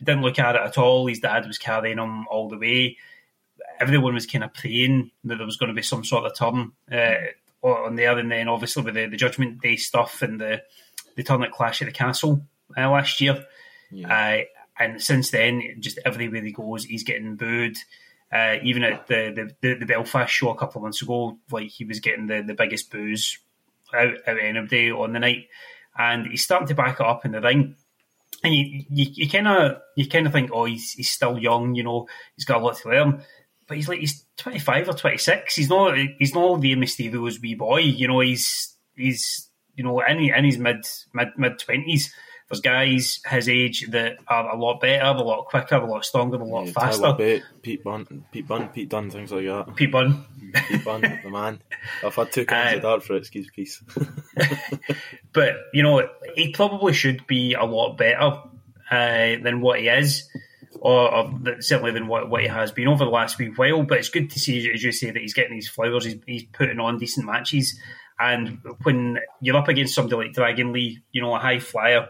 [0.03, 1.07] Didn't look at it at all.
[1.07, 2.97] His dad was carrying him all the way
[3.83, 6.73] everyone was kind of praying that there was going to be some sort of turn
[6.91, 10.63] uh, on there, and then obviously with the, the Judgment Day stuff and the
[11.17, 12.43] the turn at Clash at the Castle
[12.77, 13.45] uh, last year,
[14.09, 14.39] uh,
[14.79, 17.77] and since then, just everywhere he goes, he's getting booed.
[18.33, 21.85] Uh, even at the, the, the Belfast show a couple of months ago, like he
[21.85, 23.39] was getting the, the biggest booze
[23.95, 25.49] out, out of anybody on the night,
[25.99, 27.77] and he's starting to back it up in the ring
[28.45, 31.83] and you you kind of you kind of think, oh, he's he's still young, you
[31.83, 33.23] know, he's got a lot to learn.
[33.67, 35.55] But he's like he's twenty five or twenty six.
[35.55, 38.21] He's not he's not the Mysterio's wee boy, you know.
[38.21, 42.13] He's he's you know in, in his mid mid mid twenties.
[42.53, 46.37] There's guys his age that are a lot better, a lot quicker, a lot stronger,
[46.37, 47.01] a lot Yeah, faster.
[47.03, 49.75] Tyler Bate, Pete Bunn, Pete Bunn, Pete Dunne, things like that.
[49.75, 50.27] Pete Bunn.
[50.69, 51.63] Pete Bunn, the man.
[52.05, 53.21] I've had two cans Uh, of dart for it.
[53.21, 53.83] Excuse peace.
[55.33, 58.41] but you know he probably should be a lot better
[58.91, 60.29] uh, than what he is,
[60.79, 63.83] or, or certainly than what, what he has been over the last wee while.
[63.83, 66.05] But it's good to see, as you say, that he's getting these flowers.
[66.05, 67.79] He's, he's putting on decent matches,
[68.19, 72.09] and when you're up against somebody like Dragon Lee, you know, a high flyer,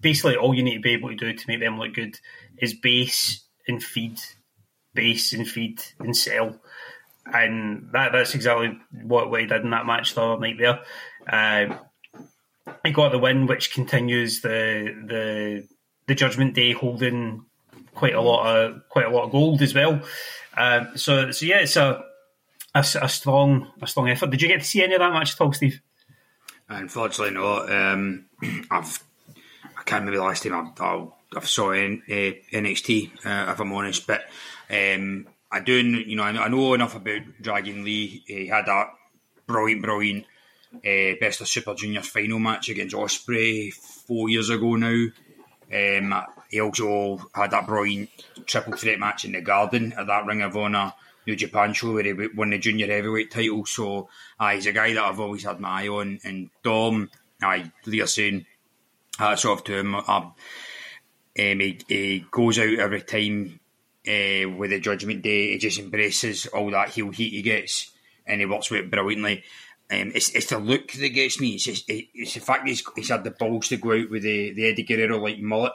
[0.00, 2.18] basically all you need to be able to do to make them look good
[2.58, 4.18] is base and feed,
[4.94, 6.60] base and feed and sell.
[7.26, 10.80] And that, that's exactly what, we did in that match the other night there.
[11.28, 11.76] Uh,
[12.84, 15.68] he got the win, which continues the the
[16.06, 17.44] the Judgment Day holding
[17.94, 20.00] quite a lot of quite a lot of gold as well.
[20.56, 22.02] Um, so so yeah, it's a,
[22.74, 24.30] a a strong a strong effort.
[24.30, 25.80] Did you get to see any of that match at all, Steve?
[26.68, 27.70] Unfortunately, not.
[27.70, 28.26] Um,
[28.70, 29.02] I've
[29.80, 33.24] I can't remember the last time I, I, saw in, uh, NXT.
[33.24, 34.24] Uh, if I'm honest, but
[34.70, 35.74] um, I do.
[35.74, 38.22] You know, I know, enough about Dragon Lee.
[38.26, 38.90] He had that
[39.46, 40.26] brilliant, brilliant
[40.74, 45.06] uh, best of Super Juniors final match against Ospreay four years ago now.
[45.72, 48.10] Um, he also had that brilliant
[48.44, 50.92] triple threat match in the Garden at that Ring of Honor
[51.26, 53.64] New Japan show where he won the junior heavyweight title.
[53.64, 56.18] So uh, he's a guy that I've always had my eye on.
[56.24, 57.10] And Dom,
[57.42, 58.46] I you're saying,
[59.20, 59.94] hats off to him.
[59.94, 60.34] Uh, um,
[61.36, 63.60] he, he goes out every time
[64.06, 65.52] uh, with the Judgment Day.
[65.52, 67.92] He just embraces all that heel heat he gets,
[68.26, 69.44] and he works with it brilliantly.
[69.92, 71.50] Um, it's, it's the look that gets me.
[71.50, 74.10] It's just, it, it's the fact that he's, he's had the balls to go out
[74.10, 75.72] with the, the Eddie Guerrero like mullet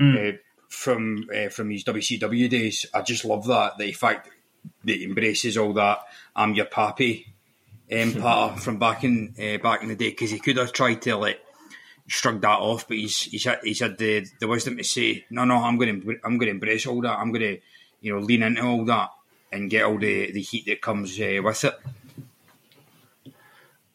[0.00, 0.32] uh,
[0.68, 2.86] from uh, from his WCW days.
[2.92, 3.78] I just love that.
[3.78, 4.28] The fact
[4.84, 6.00] that he embraces all that
[6.36, 7.34] "I'm your pappy"
[7.90, 11.02] um, part from back in uh, back in the day because he could have tried
[11.02, 11.40] to like
[12.08, 15.44] shrug that off, but he's he's had, he's had the, the wisdom to say, no,
[15.44, 17.18] no, I'm going to I'm going to embrace all that.
[17.18, 17.60] I'm going to
[18.00, 19.10] you know lean into all that
[19.52, 21.74] and get all the, the heat that comes uh, with it.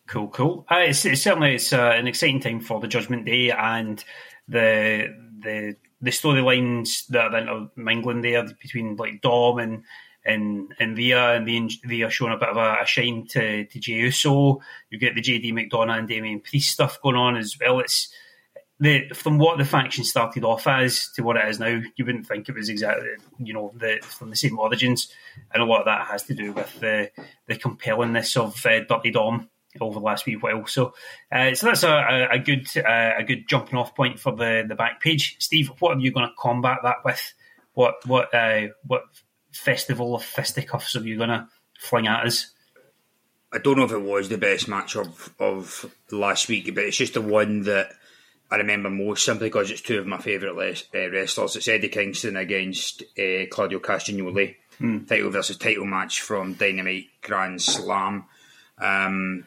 [0.07, 0.65] Cool, cool.
[0.69, 4.03] Uh, it's, it's certainly it's uh, an exciting time for the Judgment Day and
[4.47, 9.83] the the the storylines that are intermingling there between like Dom and
[10.25, 13.79] and and Rhea and the Rhea showing a bit of a, a shine to to
[13.79, 14.61] Jey Uso.
[14.89, 17.79] You get the JD McDonagh and Damian Priest stuff going on as well.
[17.79, 18.13] It's
[18.79, 21.81] the from what the faction started off as to what it is now.
[21.95, 23.09] You wouldn't think it was exactly
[23.39, 25.13] you know the from the same origins,
[25.53, 27.11] and a lot of that has to do with the
[27.47, 29.49] the compellingness of uh, Dirty Dom
[29.81, 30.65] over the last wee while.
[30.67, 30.93] So,
[31.31, 34.75] uh, so that's a, a good uh, a good jumping off point for the, the
[34.75, 35.37] back page.
[35.39, 37.33] Steve, what are you going to combat that with?
[37.73, 39.03] What what uh, what
[39.53, 41.47] festival of fisticuffs are you going to
[41.79, 42.51] fling at us?
[43.51, 46.97] I don't know if it was the best match of of last week, but it's
[46.97, 47.89] just the one that
[48.49, 51.55] I remember most simply because it's two of my favourite les- uh, wrestlers.
[51.55, 55.05] It's Eddie Kingston against uh, Claudio Castagnoli, Hmm.
[55.05, 58.25] title versus title match from Dynamite Grand Slam.
[58.79, 59.45] Um,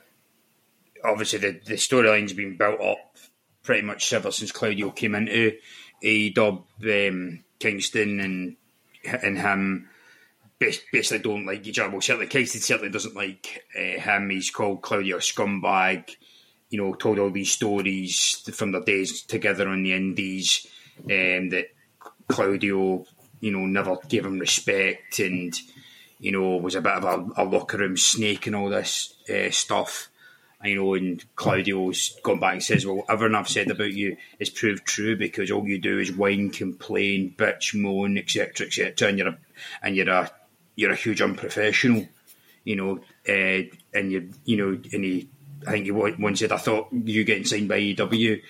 [1.05, 3.17] obviously, the, the storyline's been built up
[3.65, 5.57] pretty much ever since Claudio came into
[6.05, 7.09] AEW.
[7.09, 8.57] Um, Kingston and
[9.05, 9.89] and him
[10.59, 11.91] basically don't like each other.
[11.91, 14.31] Well, certainly Kingston certainly doesn't like uh, him.
[14.31, 16.17] He's called Claudio a scumbag.
[16.71, 20.67] You know, told all these stories from their days together on the Indies,
[21.05, 21.69] um, that
[22.27, 23.07] Claudio,
[23.41, 25.57] you know, never gave him respect and,
[26.19, 29.51] you know, was a bit of a, a locker room snake and all this uh,
[29.51, 30.09] stuff.
[30.61, 34.17] And, you know, and Claudio's gone back and says, well, everything I've said about you
[34.41, 39.19] is proved true because all you do is whine, complain, bitch, moan, etc., etc., and
[39.19, 39.39] you're a,
[39.83, 40.31] and you're a,
[40.77, 42.07] you're a huge unprofessional,
[42.65, 43.63] you know, uh,
[43.95, 45.29] and you, you know, and he,
[45.67, 48.41] I think he once said, I thought you getting signed by AEW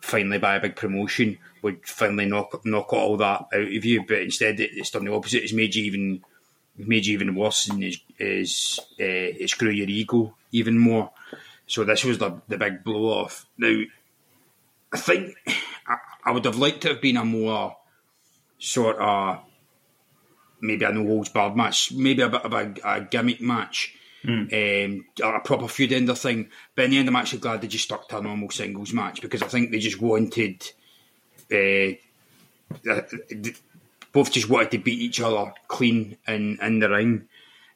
[0.00, 4.18] finally by a big promotion would finally knock knock all that out of you, but
[4.22, 5.42] instead it- it's done the opposite.
[5.42, 6.22] It's made you even
[6.76, 11.10] made you even worse and is is uh, it screw your ego even more.
[11.66, 13.46] So this was the the big blow off.
[13.56, 13.82] Now,
[14.92, 15.34] I think
[15.86, 17.76] I, I would have liked to have been a more
[18.58, 19.40] sort of
[20.60, 23.94] maybe a no holds barred match, maybe a bit of a, a gimmick match.
[24.52, 27.84] Um, a proper feud ender thing, but in the end, I'm actually glad they just
[27.84, 30.68] stuck to a normal singles match because I think they just wanted
[31.52, 31.92] uh,
[32.90, 33.02] uh,
[34.12, 37.28] both just wanted to beat each other clean in, in the ring.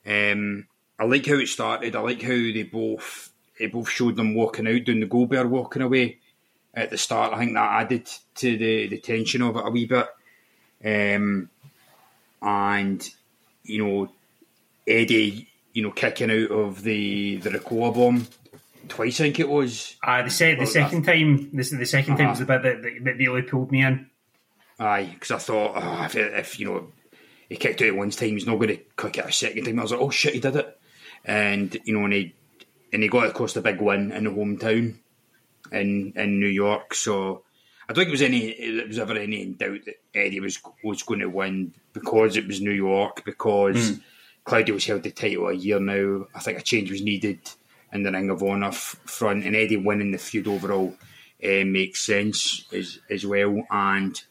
[0.06, 0.66] Um,
[0.98, 1.96] I like how it started.
[1.96, 5.82] I like how they both they both showed them walking out, doing the Goldberg walking
[5.82, 6.18] away
[6.74, 7.32] at the start.
[7.32, 10.08] I think that added to the, the tension of it a wee bit.
[10.84, 11.48] Um,
[12.42, 13.08] and
[13.64, 14.12] you know,
[14.86, 18.26] Eddie, you know, kicking out of the the Ricola bomb
[18.88, 19.20] twice.
[19.20, 19.96] I think it was.
[20.02, 22.30] Uh, the, se- the second time, this is the 2nd time Uh-huh.
[22.30, 24.10] was the bit that, that, that really pulled me in.
[24.78, 26.88] Aye, because I thought oh, if, if you know
[27.48, 29.78] he kicked out one time, he's not going to kick it a second time.
[29.78, 30.80] I was like, oh shit, he did it,
[31.24, 32.34] and you know, and he
[32.92, 34.96] and he got of course the big win in the hometown
[35.70, 36.94] in in New York.
[36.94, 37.44] So
[37.92, 40.58] I don't think there was any there was ever any in doubt that Eddie was
[40.82, 43.76] was going to win because it was New York because
[44.44, 46.24] Claudio was held the title a year now.
[46.34, 47.40] I think a change was needed
[47.92, 50.96] in the Ring of Honor f- front, and Eddie winning the feud overall
[51.44, 54.22] uh, makes sense as as well, and.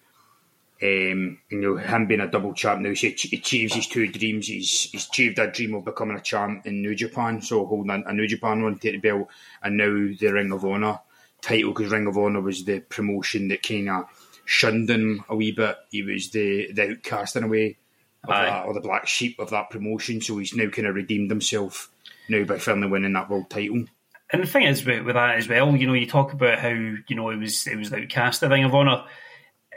[0.84, 4.48] Um, you know, him being a double champ now, he ach- achieves his two dreams.
[4.48, 8.10] He's, he's achieved that dream of becoming a champ in New Japan, so holding a,
[8.10, 9.28] a New Japan one, take the belt,
[9.62, 10.98] and now the Ring of Honor
[11.42, 14.06] title, because Ring of Honor was the promotion that kind of
[14.46, 15.78] shunned him a wee bit.
[15.90, 17.78] He was the, the outcast in a way,
[18.24, 21.32] of that, or the black sheep of that promotion, so he's now kind of redeemed
[21.32, 21.92] himself
[22.30, 23.86] now by finally winning that world title.
[24.32, 26.70] And the thing is with, with that as well, you know, you talk about how
[26.70, 29.04] you know it was it was the outcast of Ring of Honor.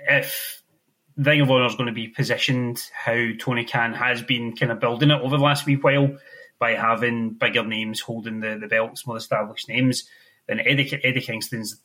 [0.06, 0.62] If
[1.16, 4.80] Ring of Honor is going to be positioned how Tony Khan has been kind of
[4.80, 6.16] building it over the last wee while
[6.58, 10.08] by having bigger names holding the, the belts, more established names,
[10.46, 11.80] then Eddie, Eddie Kingston's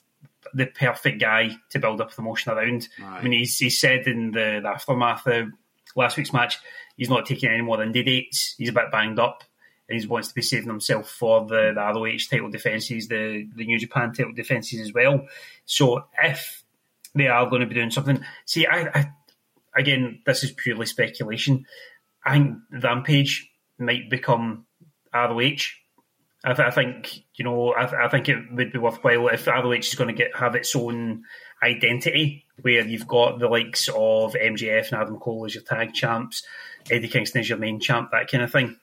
[0.53, 2.87] the perfect guy to build up the promotion around.
[3.01, 5.49] I mean, he's, he said in the, the aftermath of
[5.95, 6.57] last week's match,
[6.97, 8.55] he's not taking any more indie dates.
[8.57, 9.43] He's a bit banged up
[9.87, 13.65] and he wants to be saving himself for the, the ROH title defences, the, the
[13.65, 15.27] New Japan title defences as well.
[15.65, 16.63] So if
[17.15, 19.11] they are going to be doing something, see, I, I
[19.75, 21.65] again, this is purely speculation.
[22.25, 24.65] I think Rampage might become
[25.13, 25.73] ROH.
[26.43, 27.73] I, th- I think you know.
[27.77, 30.55] I, th- I think it would be worthwhile if ROH is going to get have
[30.55, 31.23] its own
[31.61, 36.43] identity, where you've got the likes of MJF and Adam Cole as your tag champs,
[36.89, 38.77] Eddie Kingston as your main champ, that kind of thing.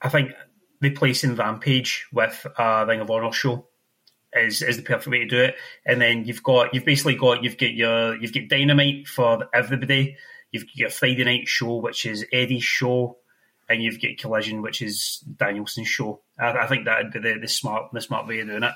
[0.00, 0.32] I think
[0.80, 3.66] replacing Rampage with a Ring of Honor show
[4.32, 5.56] is is the perfect way to do it.
[5.84, 10.16] And then you've got you've basically got you've got your you've got Dynamite for everybody.
[10.52, 13.18] You've got your Friday night show, which is Eddie's show,
[13.70, 16.20] and you've got Collision, which is Danielson's show.
[16.38, 18.72] I, I think that'd be the, the smart the smart way of doing it.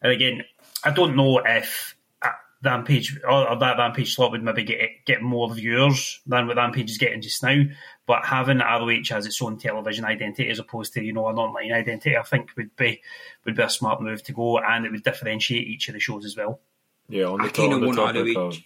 [0.00, 0.44] And again,
[0.84, 2.30] I don't know if uh,
[2.62, 6.90] Rampage or, or that Rampage slot would maybe get get more viewers than what Rampage
[6.90, 7.64] is getting just now.
[8.06, 11.72] But having ROH as its own television identity as opposed to you know an online
[11.72, 13.02] identity, I think would be
[13.44, 16.24] would be a smart move to go, and it would differentiate each of the shows
[16.24, 16.60] as well.
[17.08, 18.46] Yeah, on the, I to- on the topic ROH.
[18.46, 18.58] of,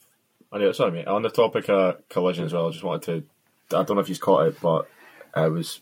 [0.52, 1.06] oh, yeah, sorry, mate.
[1.06, 3.02] On the topic of collision as well, I just wanted
[3.70, 3.76] to.
[3.78, 4.86] I don't know if you've caught it, but
[5.36, 5.80] it was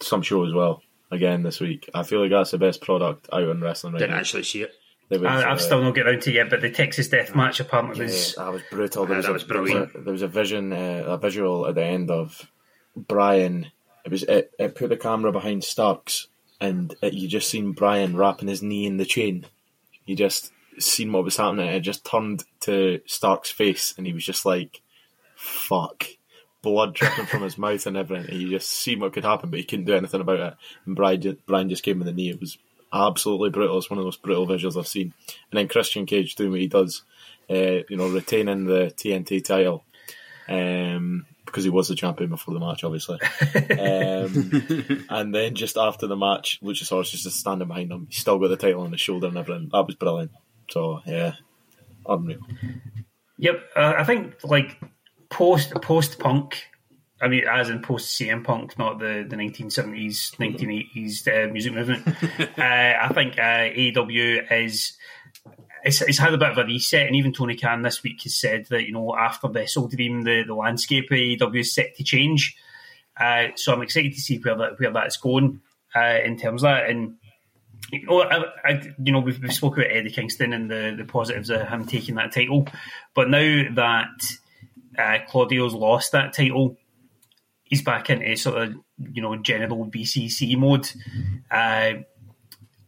[0.00, 1.88] some show as well again this week.
[1.94, 4.06] I feel like that's the best product out in wrestling right now.
[4.06, 4.20] Didn't now.
[4.20, 4.72] actually see it.
[5.10, 7.34] Was, I, uh, I've still not got around to it yet, but the Texas Death
[7.34, 8.34] Match apparently was.
[8.36, 9.06] Yeah, that was brutal.
[9.06, 10.04] There Ah, was, that a, was there was a- brilliant.
[10.04, 12.48] There was a vision, uh, a visual at the end of
[12.96, 13.72] Brian.
[14.04, 16.28] It was it, it put the camera behind Starks,
[16.60, 19.46] and it, you just seen Brian wrapping his knee in the chain.
[20.06, 21.66] You just seen what was happening.
[21.66, 24.80] It just turned to Stark's face, and he was just like,
[25.34, 26.04] "Fuck."
[26.62, 28.30] Blood dripping from his mouth and everything.
[28.30, 30.54] And you just seen what could happen, but he couldn't do anything about it.
[30.86, 32.30] And Brian just, Brian just came with the knee.
[32.30, 32.58] It was
[32.92, 33.78] absolutely brutal.
[33.78, 35.14] It's one of the most brutal visuals I've seen.
[35.50, 37.02] And then Christian Cage doing what he does,
[37.48, 39.84] uh, you know, retaining the TNT title
[40.48, 43.18] um, because he was the champion before the match, obviously.
[43.78, 48.06] um, and then just after the match, Luchasaurus is just standing behind him.
[48.10, 49.68] He's still got the title on his shoulder and everything.
[49.72, 50.32] That was brilliant.
[50.70, 51.34] So yeah,
[52.06, 52.40] unreal.
[53.38, 54.78] Yep, uh, I think like
[55.30, 56.66] post post punk.
[57.22, 62.08] I mean, as in post CM Punk, not the, the 1970s, 1980s uh, music movement.
[62.58, 64.96] uh, I think uh, AEW is
[65.84, 68.38] it's, it's had a bit of a reset, and even Tony Khan this week has
[68.38, 72.04] said that you know after the WrestleDream, the, the landscape of AEW is set to
[72.04, 72.56] change.
[73.18, 75.60] Uh, so I'm excited to see where that where that's going
[75.94, 76.88] uh, in terms of that.
[76.88, 77.16] And
[77.92, 81.04] you know, I, I, you know, we've, we've spoken about Eddie Kingston and the, the
[81.04, 82.66] positives of him taking that title,
[83.14, 84.32] but now that
[84.98, 86.76] uh, Claudio's lost that title,
[87.64, 88.74] he's back into sort of
[89.12, 90.90] you know general BCC mode.
[91.50, 92.02] Uh,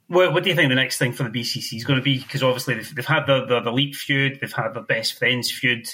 [0.09, 2.19] what, what do you think the next thing for the BCC is going to be?
[2.19, 5.51] Because obviously they've, they've had the, the the elite feud, they've had the best friends
[5.51, 5.89] feud.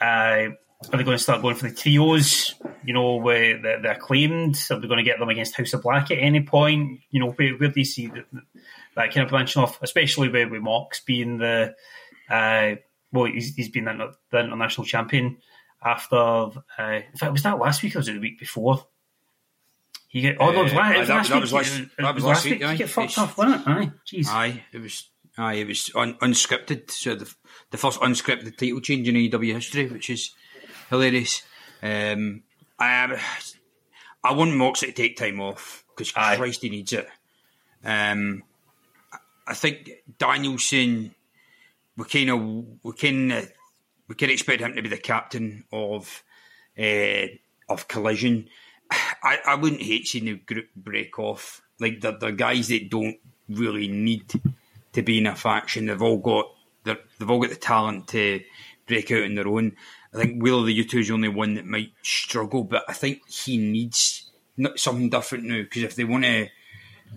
[0.00, 0.50] Uh,
[0.92, 2.54] are they going to start going for the trios?
[2.84, 4.56] You know, where the, the acclaimed?
[4.70, 7.00] Are they going to get them against House of Black at any point?
[7.10, 8.24] You know, where, where do you see that,
[8.96, 9.82] that kind of branching off?
[9.82, 11.74] Especially with, with Mox being the
[12.30, 12.76] uh,
[13.12, 15.38] well, he's, he's been the, the international champion
[15.84, 16.16] after.
[16.16, 18.86] Uh, in fact, was that last week or was it the week before?
[20.08, 21.40] He get, oh no, it was last, it was last week.
[21.40, 23.68] was last- It was- that was last week, He get fucked It's- off, wasn't it?
[23.68, 24.26] Aye, jeez.
[24.28, 25.08] Aye, it was.
[25.38, 26.90] Aye, it was un- unscripted.
[26.90, 27.32] So the
[27.70, 30.32] the first unscripted title change in AEW history, which is
[30.88, 31.42] hilarious.
[31.82, 32.42] Um,
[32.78, 33.20] I
[34.24, 37.06] I want Moxley to take time off because Christ he needs it.
[37.84, 38.42] Um,
[39.46, 41.14] I think Danielson,
[41.96, 42.40] we kind of
[42.82, 43.44] we can uh,
[44.08, 46.22] we can expect him to be the captain of
[46.78, 47.26] uh,
[47.68, 48.48] of Collision.
[48.90, 51.62] I, I wouldn't hate seeing the group break off.
[51.78, 53.16] Like the the guys that don't
[53.48, 54.32] really need
[54.92, 55.86] to be in a faction.
[55.86, 56.46] They've all got
[56.84, 58.40] they've all got the talent to
[58.86, 59.76] break out on their own.
[60.12, 63.28] I think Wheeler the Yuta is the only one that might struggle, but I think
[63.28, 64.30] he needs
[64.76, 66.48] something different now because if they want to,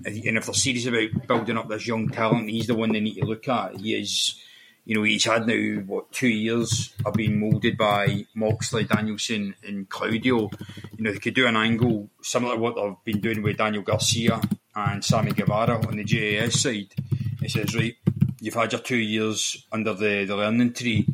[0.05, 3.19] and if they're serious about building up this young talent, he's the one they need
[3.19, 3.77] to look at.
[3.77, 4.39] He is,
[4.85, 9.87] you know, he's had now what two years of being moulded by Moxley, Danielson, and
[9.87, 10.49] Claudio.
[10.97, 13.83] You know, they could do an angle similar to what they've been doing with Daniel
[13.83, 14.41] Garcia
[14.75, 16.93] and Sammy Guevara on the JAS side.
[17.41, 17.95] It says, right,
[18.41, 21.07] you've had your two years under the, the learning tree.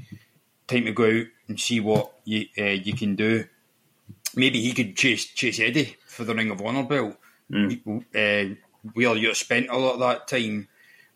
[0.67, 3.45] Time to go out and see what you uh, you can do.
[4.36, 7.17] Maybe he could chase chase Eddie for the Ring of Honor belt.
[7.51, 8.55] Uh,
[8.93, 10.67] Wheeler, you spent a lot of that time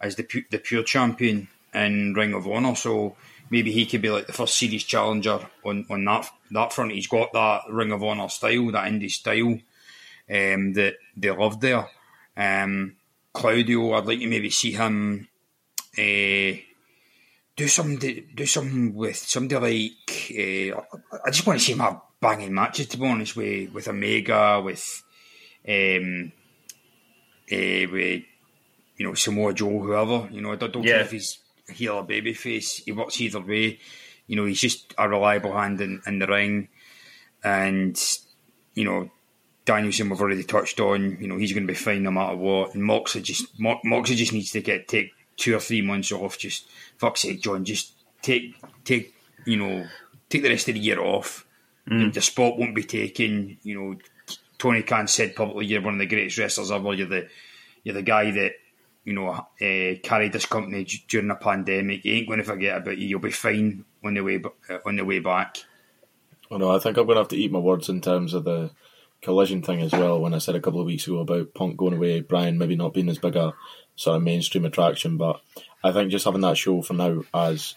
[0.01, 3.15] as the the pure champion in Ring of Honor, so
[3.49, 6.91] maybe he could be like the first series challenger on, on that that front.
[6.91, 9.59] He's got that Ring of Honor style, that indie style
[10.29, 11.87] um, that they love there.
[12.37, 12.95] Um,
[13.33, 15.27] Claudio, I'd like to maybe see him
[15.97, 16.57] uh,
[17.55, 20.31] do something do something with somebody like
[20.77, 20.81] uh,
[21.25, 24.61] I just want to see him have banging matches to be honest with with Omega
[24.63, 25.03] with
[25.67, 26.31] um
[27.51, 28.23] uh, with
[28.97, 30.93] you know Samoa Joe whoever you know I don't, don't Yeah.
[30.93, 31.37] care if he's
[31.69, 33.79] heel or babyface he works either way.
[34.27, 36.69] You know he's just a reliable hand in, in the ring.
[37.43, 37.99] And
[38.73, 39.11] you know
[39.65, 42.73] Danielson we've already touched on you know he's going to be fine no matter what.
[42.73, 46.37] And Moxley just Moxley just needs to get take two or three months off.
[46.37, 49.13] Just fuck's sake John just take take
[49.45, 49.85] you know
[50.29, 51.45] take the rest of the year off.
[51.89, 52.05] Mm.
[52.05, 53.57] The, the spot won't be taken.
[53.63, 53.97] You know
[54.57, 56.93] Tony Khan said publicly you're one of the greatest wrestlers ever.
[56.93, 57.27] You're the
[57.83, 58.53] you're the guy that
[59.03, 62.77] you know uh, carried this company d- during a pandemic You ain't going to forget
[62.77, 65.57] about you you'll be fine on the way b- uh, on the way back
[66.53, 68.43] Oh no, I think I'm going to have to eat my words in terms of
[68.43, 68.69] the
[69.23, 70.19] collision thing as well.
[70.19, 72.93] When I said a couple of weeks ago about Punk going away, Brian maybe not
[72.93, 73.55] being as big a
[73.95, 75.41] sort of mainstream attraction, but
[75.83, 77.73] I think just having that show for now as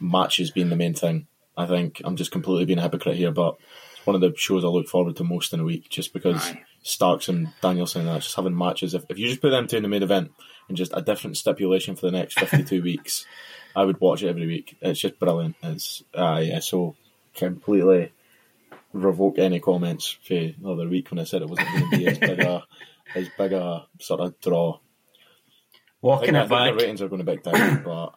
[0.00, 1.28] matches being the main thing.
[1.56, 3.56] I think I'm just completely being a hypocrite here, but
[3.96, 6.50] it's one of the shows I look forward to most in a week, just because
[6.50, 6.64] Aye.
[6.82, 8.92] Starks and Danielson and that just having matches.
[8.92, 10.32] If, if you just put them two in the main event
[10.68, 13.26] and just a different stipulation for the next 52 weeks,
[13.74, 14.76] I would watch it every week.
[14.80, 15.56] It's just brilliant.
[15.62, 16.96] It's uh, yeah, so
[17.34, 18.12] completely
[18.92, 22.06] revoke any comments for the other week when I said it wasn't going to be
[22.06, 22.64] as big a
[23.14, 24.74] as big a sort of draw.
[24.74, 24.78] I
[26.00, 26.70] Walking think, I it think back.
[26.70, 28.14] the ratings are going to be down, but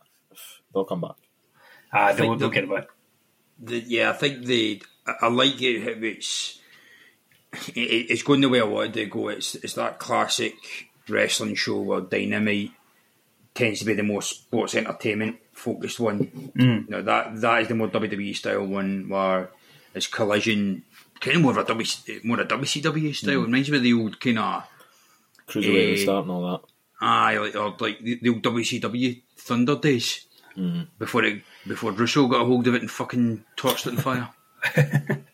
[0.73, 1.15] they'll come back.
[1.91, 2.87] Ah, they'll, they'll get it back.
[3.61, 6.59] The, yeah, I think the I, I like it how it's
[7.75, 7.79] it,
[8.11, 9.27] it's going the way I wanted it to go.
[9.29, 10.55] It's it's that classic
[11.09, 12.71] wrestling show where Dynamite
[13.53, 16.51] tends to be the more sports entertainment focused one.
[16.55, 19.49] You know, that that is the more WWE style one where
[19.93, 20.83] it's collision
[21.19, 21.85] kind of more of a w,
[22.23, 23.41] more a WCW style.
[23.41, 24.63] It reminds me of the old kind of
[25.47, 26.61] Cruiserweight Eh, uh, start and all that.
[27.01, 30.25] aye like or like the, the old WCW Thunder days
[30.97, 34.29] before it before Russo got a hold of it and fucking torched it on fire.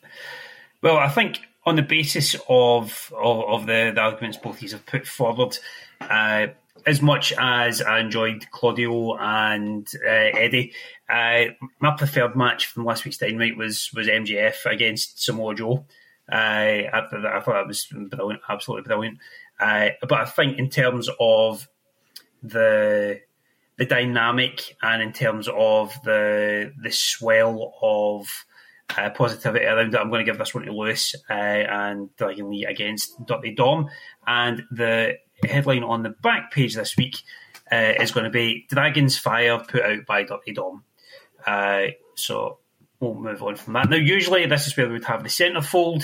[0.82, 4.72] Well, I think on the basis of of, of the, the arguments both of these
[4.72, 5.57] have put forward,
[6.01, 6.47] uh,
[6.86, 10.74] as much as I enjoyed Claudio and uh, Eddie,
[11.09, 11.45] uh,
[11.80, 15.86] my preferred match from last week's Dynamite was was MJF against Samoa Joe.
[16.32, 19.20] Uh, I, I thought that was brilliant, absolutely brilliant.
[19.59, 21.68] Uh, but I think in terms of
[22.43, 23.22] the
[23.78, 28.28] the dynamic and in terms of the the swell of
[28.98, 32.50] uh, positivity around it, I'm going to give this one to Lewis uh, and Dragon
[32.50, 33.90] Lee against Dirty Dom.
[34.26, 37.18] And the headline on the back page this week
[37.72, 40.84] uh, is going to be Dragon's Fire put out by Dirty Dom.
[41.46, 42.60] Uh, so
[43.00, 43.90] we'll move on from that.
[43.90, 46.04] Now, usually this is where we would have the centrefold.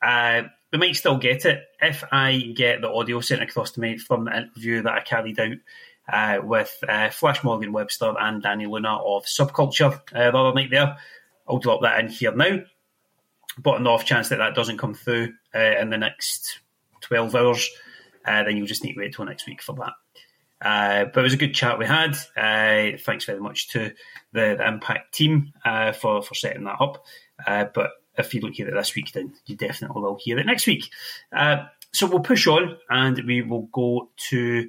[0.00, 3.98] Uh, we might still get it if I get the audio sent across to me
[3.98, 5.56] from the interview that I carried out
[6.10, 10.70] uh, with uh, Flash Morgan Webster and Dani Luna of Subculture uh, the other night
[10.70, 10.96] there.
[11.52, 12.60] I'll drop that in here now.
[13.58, 16.60] But the off chance that that doesn't come through uh, in the next
[17.02, 17.68] 12 hours,
[18.24, 19.92] uh, then you'll just need to wait till next week for that.
[20.62, 22.16] Uh, but it was a good chat we had.
[22.36, 23.92] Uh, thanks very much to
[24.32, 27.04] the, the Impact team uh, for, for setting that up.
[27.46, 30.46] Uh, but if you don't hear it this week, then you definitely will hear it
[30.46, 30.88] next week.
[31.30, 34.68] Uh, so we'll push on and we will go to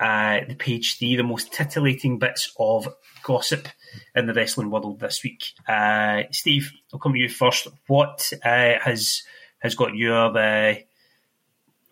[0.00, 2.88] uh, the page three, the most titillating bits of
[3.22, 3.68] gossip
[4.14, 5.52] in the wrestling world this week.
[5.68, 7.68] Uh, Steve, I'll come to you first.
[7.86, 9.22] What uh, has
[9.60, 10.74] has got your uh,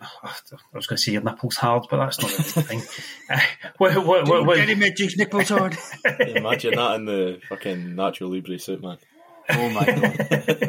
[0.03, 0.31] I
[0.75, 2.83] was going to say your nipples hard, but that's not the thing.
[3.31, 3.39] Uh,
[3.79, 5.75] what, what, what, what, Daddy Magic's nipples hard.
[6.05, 8.99] Imagine that in the fucking Nacho Libre suit, man.
[9.49, 10.17] Oh my god!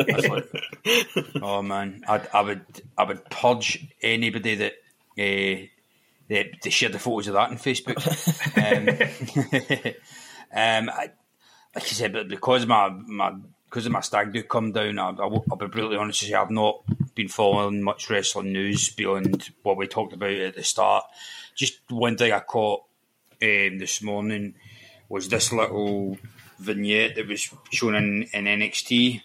[0.08, 2.66] That's like- oh man, I'd, I would
[2.98, 4.74] I would purge anybody that
[5.20, 5.68] uh,
[6.30, 8.00] that, that shared the photos of that on Facebook.
[8.56, 8.88] Um,
[10.56, 11.12] um, I,
[11.76, 13.34] like you said, but because my my
[13.66, 16.38] because of my stag do come down, I, I, will be brutally honest with you,
[16.38, 16.84] I've not
[17.16, 21.06] been following much wrestling news beyond what we talked about at the start.
[21.56, 22.84] Just one thing I caught
[23.42, 24.54] um, this morning
[25.10, 26.20] was this little
[26.60, 29.24] vignette that was shown in, in NXT.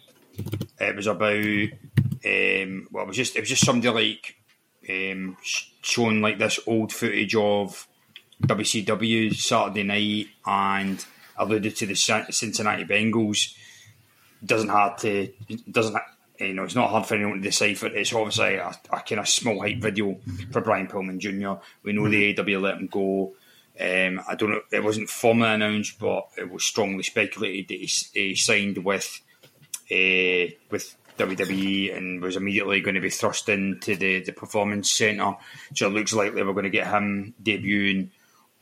[0.81, 1.69] It was about
[2.25, 4.38] um, well, it was just it was just somebody like
[4.89, 5.37] um,
[6.21, 7.87] like this old footage of
[8.43, 11.05] WCW Saturday Night and
[11.37, 13.55] alluded to the Cincinnati Bengals.
[14.45, 15.33] Doesn't hard to
[15.71, 15.97] doesn't
[16.39, 17.87] you know it's not hard for anyone to decipher.
[17.87, 20.19] It's obviously a, a kind of small hype video
[20.53, 21.61] for Brian Pillman Jr.
[21.83, 23.35] We know the AEW let him go.
[23.81, 24.61] Um, I don't know.
[24.73, 29.21] It wasn't formally announced, but it was strongly speculated that he, he signed with
[29.91, 35.37] uh, with WWE and was immediately going to be thrust into the, the performance centre.
[35.75, 38.11] So it looks likely we're going to get him debuting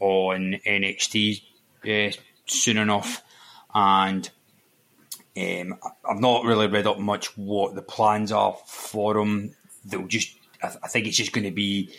[0.01, 1.43] on NXT
[1.87, 3.23] uh, soon enough.
[3.75, 4.29] And
[5.37, 5.79] um,
[6.09, 9.55] I've not really read up much what the plans are for him.
[9.85, 11.95] They'll just, I, th- I think it's just going to be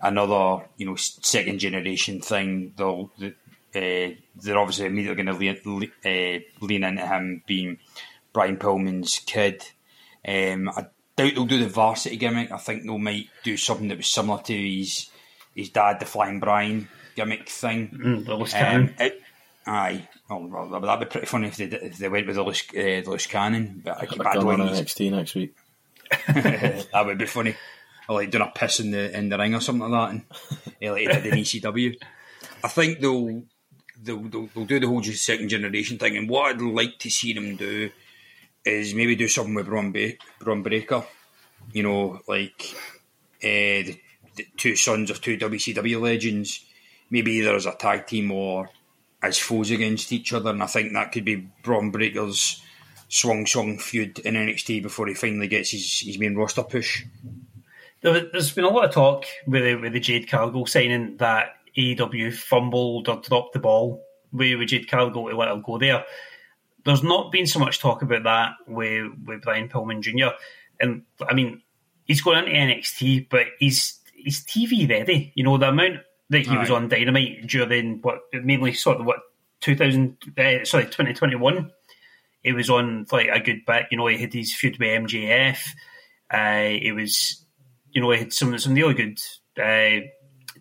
[0.00, 2.74] another, you know, second generation thing.
[2.76, 3.30] They'll, uh,
[3.74, 7.78] they're obviously immediately going to lean, uh, lean into him being
[8.32, 9.64] Brian Pillman's kid.
[10.26, 12.50] Um, I doubt they'll do the varsity gimmick.
[12.52, 15.08] I think they might do something that was similar to his
[15.54, 17.88] his dad, the Flying Brian gimmick thing.
[17.90, 18.94] Mm, the loose Um, cannon.
[18.98, 19.22] it-
[19.66, 20.08] aye.
[20.30, 22.72] Oh, well, that'd be pretty funny if they if they went with the loose, uh,
[23.04, 23.82] the loose cannon.
[23.84, 25.54] But I, but I don't on think NXT next week.
[26.28, 27.54] that would be funny.
[28.08, 30.22] Or like doing a piss in the in the ring or something like that, and
[30.82, 31.96] uh, like did in ECW.
[32.64, 33.42] I think they'll
[34.02, 37.32] they'll, they'll they'll do the whole second generation thing, and what I'd like to see
[37.32, 37.90] them do
[38.64, 41.04] is maybe do something with Bron, ba- Bron Breakker.
[41.72, 42.74] You know, like
[43.42, 44.00] uh, the,
[44.36, 46.64] the two sons of two WCW legends,
[47.10, 48.68] maybe either as a tag team or
[49.22, 52.60] as foes against each other, and I think that could be Bron Breakker's
[53.08, 57.04] swung song feud in NXT before he finally gets his, his main roster push.
[58.00, 61.56] There, there's been a lot of talk with the, with the Jade Cargill signing that
[61.76, 64.02] AEW fumbled or dropped the ball
[64.32, 66.04] with, with Jade Cargill to let him go there.
[66.84, 70.34] There's not been so much talk about that with, with Brian Pillman Jr.
[70.80, 71.62] And I mean,
[72.04, 75.32] he's going into NXT, but he's he's TV ready.
[75.34, 79.20] You know the amount that he was on Dynamite during what mainly sort of what
[79.60, 81.70] two thousand uh, sorry twenty twenty one.
[82.42, 83.86] He was on like a good bit.
[83.90, 85.60] You know, he had his feud with MJF.
[86.32, 87.44] Uh, it was,
[87.90, 89.20] you know, he had some some really good.
[89.56, 90.06] Uh,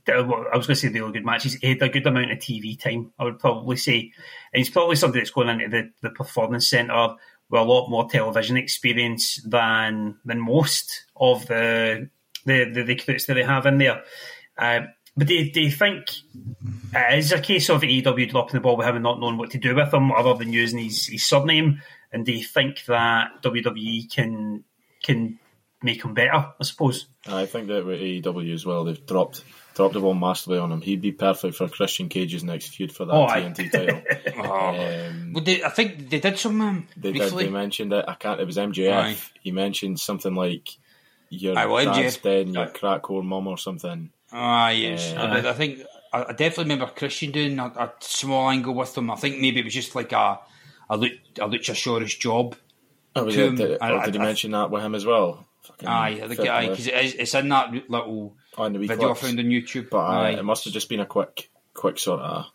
[0.08, 1.56] I was going to say really good matches.
[1.56, 3.12] He had a good amount of TV time.
[3.20, 4.12] I would probably say,
[4.54, 7.16] and he's probably somebody that's going into the, the performance centre
[7.50, 12.10] with a lot more television experience than than most of the
[12.46, 14.04] the, the recruits that they have in there.
[14.58, 14.82] Uh,
[15.16, 16.08] but do, do you think
[16.94, 19.52] it is a case of AEW dropping the ball with him and not knowing what
[19.52, 21.82] to do with him other than using his, his surname?
[22.12, 24.64] And do you think that WWE can
[25.04, 25.40] can
[25.84, 26.54] make him better?
[26.60, 27.08] I suppose.
[27.28, 29.44] I think that with AEW as well, they've dropped
[29.76, 30.82] dropped the ball massively on him.
[30.82, 33.42] He'd be perfect for Christian Cage's next feud for that Oh, aye.
[33.42, 34.02] TNT title.
[34.44, 34.70] Oh.
[35.08, 37.32] Um, Well, they, I think they did some um, they did.
[37.34, 38.06] They mentioned it.
[38.08, 38.40] I can't.
[38.42, 38.92] It was MJF.
[38.94, 39.18] Aye.
[39.42, 40.70] He mentioned something like
[41.30, 44.12] your Aye, well, dad's MJF dead and your crack whore mum or something.
[44.34, 45.14] Ah, yes.
[45.14, 45.80] Uh, I, I think
[46.12, 49.10] I, I definitely remember Christian doing a, a small angle with them.
[49.12, 50.40] I think maybe it was just like a
[50.90, 52.56] a, Luch, a Luchasaurus job.
[53.16, 55.06] Oh, was To it, him, did, I- did he I- mention that with him as
[55.06, 55.48] well?
[55.64, 58.88] Fucking Aye, I think aye, because it is, it's in that little on the wee
[58.88, 59.90] video I found on YouTube.
[59.92, 62.46] But uh, aye, it must have just been a quick, quick sort of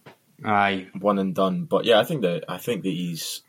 [0.45, 0.89] aye.
[0.99, 1.65] one and done.
[1.65, 3.43] But yeah, I think that I think that he's.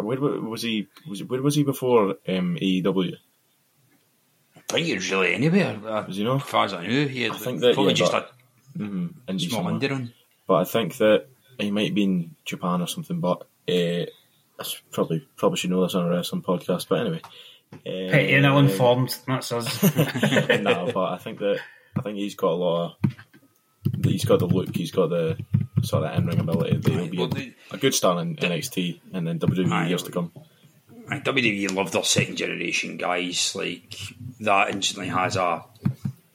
[0.00, 0.88] Where was he?
[1.08, 3.14] Was where was he before um, AEW?
[4.56, 5.78] I think he was really anywhere.
[5.86, 6.42] Uh, Was he not?
[6.42, 8.38] As far as I knew, he had I think that, probably yeah, just but- a
[8.78, 9.38] Mm-hmm.
[9.38, 9.74] Small somewhere.
[9.74, 10.12] indie run.
[10.46, 11.26] But I think that
[11.58, 13.18] he might be in Japan or something.
[13.18, 14.06] But uh,
[14.60, 16.86] I probably probably should know this on a wrestling podcast.
[16.88, 17.22] But anyway,
[17.84, 19.16] Petty and um, ill-informed.
[19.26, 19.82] That's us.
[20.60, 21.60] no, but I think that
[21.96, 23.14] I think he's got a lot of.
[24.04, 24.74] He's got the look.
[24.74, 25.38] He's got the
[25.82, 26.76] sort of in ring ability.
[26.76, 29.88] That he'll be Well, a, the- a good star in NXT and then WWE Aye.
[29.88, 30.32] years to come.
[31.08, 33.54] Like, WWE love their second generation guys.
[33.56, 33.94] Like
[34.40, 35.64] that instantly has a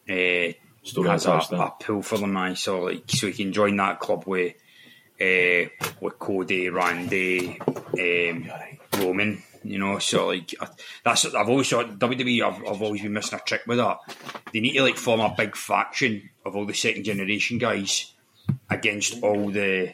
[0.09, 0.53] uh,
[0.83, 1.59] Story has a, attached then.
[1.59, 2.35] a pull for them.
[2.35, 4.55] I so like so you can join that club with
[5.21, 5.69] uh,
[6.01, 8.51] with Cody, Randy, um,
[8.97, 9.43] Roman.
[9.63, 10.53] You know, so like
[11.03, 12.41] that's I've always thought WWE.
[12.45, 13.97] I've, I've always been missing a trick with that.
[14.51, 18.13] They need to like form a big faction of all the second generation guys
[18.69, 19.89] against all the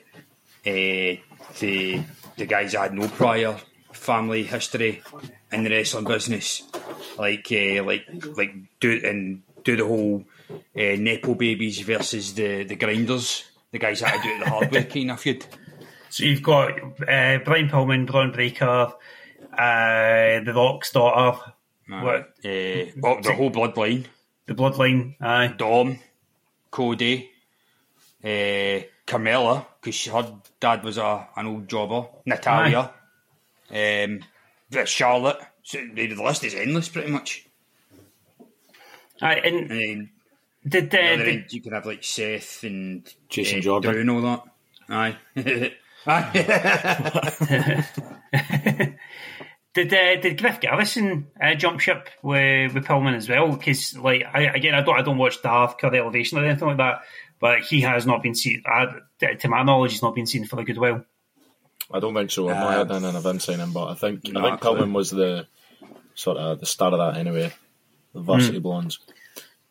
[0.65, 1.19] uh,
[1.59, 2.03] the
[2.37, 3.57] the guys that had no prior
[3.91, 5.01] family history
[5.51, 6.63] in the wrestling business,
[7.17, 8.05] like uh, like
[8.35, 13.99] like do and do the whole uh, nepo babies versus the the grinders, the guys
[13.99, 15.45] that had to do it the hard way kind of feud.
[16.09, 16.71] So you've got
[17.07, 18.93] uh, Brian Pillman, Bron Breakker,
[19.59, 21.37] uh, The Rock's daughter,
[21.87, 24.05] what, Uh, oh, the whole bloodline,
[24.45, 25.15] the Bloodline.
[25.19, 25.53] Aye.
[25.57, 25.99] Dom,
[26.71, 27.29] Cody,
[28.23, 32.93] uh, Carmella, because her dad was a an old jobber, Natalya,
[33.71, 34.19] um,
[34.85, 35.39] Charlotte.
[35.63, 37.45] So the the list is endless, pretty much.
[39.21, 40.09] Aye, and And then
[40.67, 43.91] did, the uh, other did end, you can have like Seth and Jason uh, Jordan.
[43.91, 44.43] Drew and all that.
[44.89, 45.17] Aye.
[46.07, 47.85] Aye.
[49.73, 53.51] Did uh, did Griff Garrison uh, jump ship with, with Pillman as well?
[53.51, 56.77] Because like I, again, I don't I don't watch Darth Curry Elevation or anything like
[56.77, 57.01] that,
[57.39, 58.63] but he has not been seen.
[58.69, 58.87] Uh,
[59.39, 61.05] to my knowledge, he's not been seen for a good while.
[61.91, 62.49] I don't think so.
[62.49, 64.65] I've not heard anything of him signing, but I think I think a.
[64.65, 65.47] Pillman was the
[66.15, 67.53] sort of the start of that anyway.
[68.13, 68.99] The varsity blondes.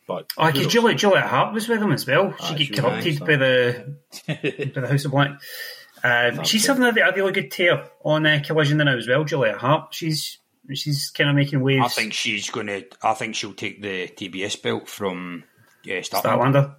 [0.06, 0.72] But Oh, because knows?
[0.72, 2.34] Julia Julia Hart was with him as well.
[2.38, 3.96] She Aye, get corrupted by the
[4.74, 5.40] by the House of Black.
[6.02, 9.24] Um, she's having a, a really good tear on uh, Collision now as well.
[9.24, 9.94] Julia Hart.
[9.94, 10.38] She's
[10.74, 11.84] she's kind of making waves.
[11.84, 12.82] I think she's gonna.
[13.02, 15.44] I think she'll take the TBS belt from
[15.84, 16.22] uh, Statlander.
[16.22, 16.74] Statlander.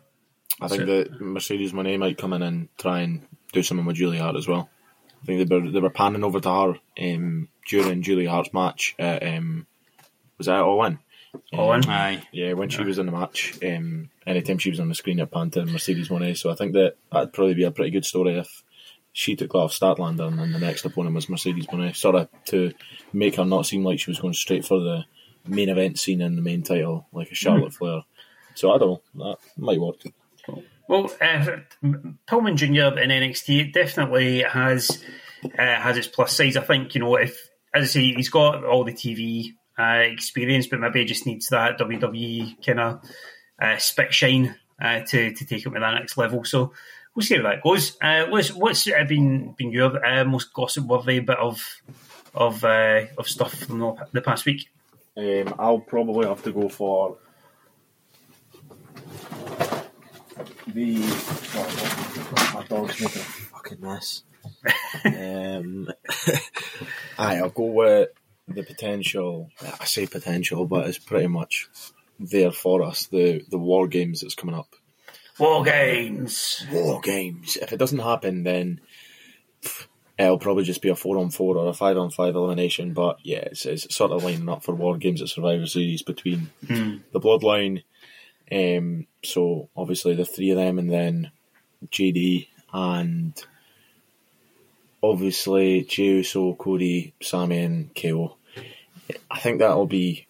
[0.61, 4.21] I think that Mercedes Moné might come in and try and do something with Julia
[4.21, 4.69] Hart as well.
[5.21, 8.95] I think they were they were panning over to her um, during Julia Hart's match.
[8.99, 9.67] At, um,
[10.37, 10.99] was that all in?
[11.53, 11.87] All in.
[11.87, 12.23] Aye.
[12.31, 15.31] Yeah, when she was in the match, um, anytime she was on the screen at
[15.31, 16.37] Panta and Mercedes Moné.
[16.37, 18.63] So I think that that'd probably be a pretty good story if
[19.19, 22.73] she took off Statlander and then the next opponent was Mercedes Moné, sort of to
[23.11, 25.03] make her not seem like she was going straight for the
[25.45, 28.03] main event scene in the main title, like a Charlotte Flair.
[28.55, 29.97] So I don't know, that might work.
[30.87, 31.57] Well, uh,
[32.27, 35.03] Pillman Junior in NXT definitely has
[35.43, 36.55] uh, has its plus sides.
[36.55, 40.67] I think you know if, as I say, he's got all the TV uh, experience,
[40.67, 43.01] but maybe he just needs that WWE kind of
[43.61, 46.45] uh, spit shine uh, to to take him to that next level.
[46.45, 46.71] So
[47.19, 47.97] we'll see how that goes.
[48.01, 51.61] Uh, what's what's uh, been been your uh, most gossip worthy bit of
[52.33, 54.69] of uh, of stuff from the, the past week?
[55.17, 57.17] Um, I'll probably have to go for
[60.67, 61.01] the.
[61.55, 64.23] Oh, my dog's making a fucking mess.
[65.03, 65.89] um,
[67.17, 68.09] aye, I'll go with
[68.47, 69.49] the potential.
[69.61, 71.67] I say potential, but it's pretty much
[72.17, 73.07] there for us.
[73.07, 74.73] The the war games that's coming up.
[75.39, 76.65] War games.
[76.71, 77.57] War games.
[77.57, 78.81] If it doesn't happen, then
[80.17, 82.93] it'll probably just be a four on four or a five on five elimination.
[82.93, 86.49] But yeah, it's, it's sort of lining up for war games at Survivor Series between
[87.11, 87.83] the Bloodline.
[88.51, 91.31] Um, so obviously the three of them, and then
[91.87, 93.33] JD and
[95.01, 98.35] obviously Jey Uso, Cody, Sami, and KO.
[99.31, 100.27] I think that'll be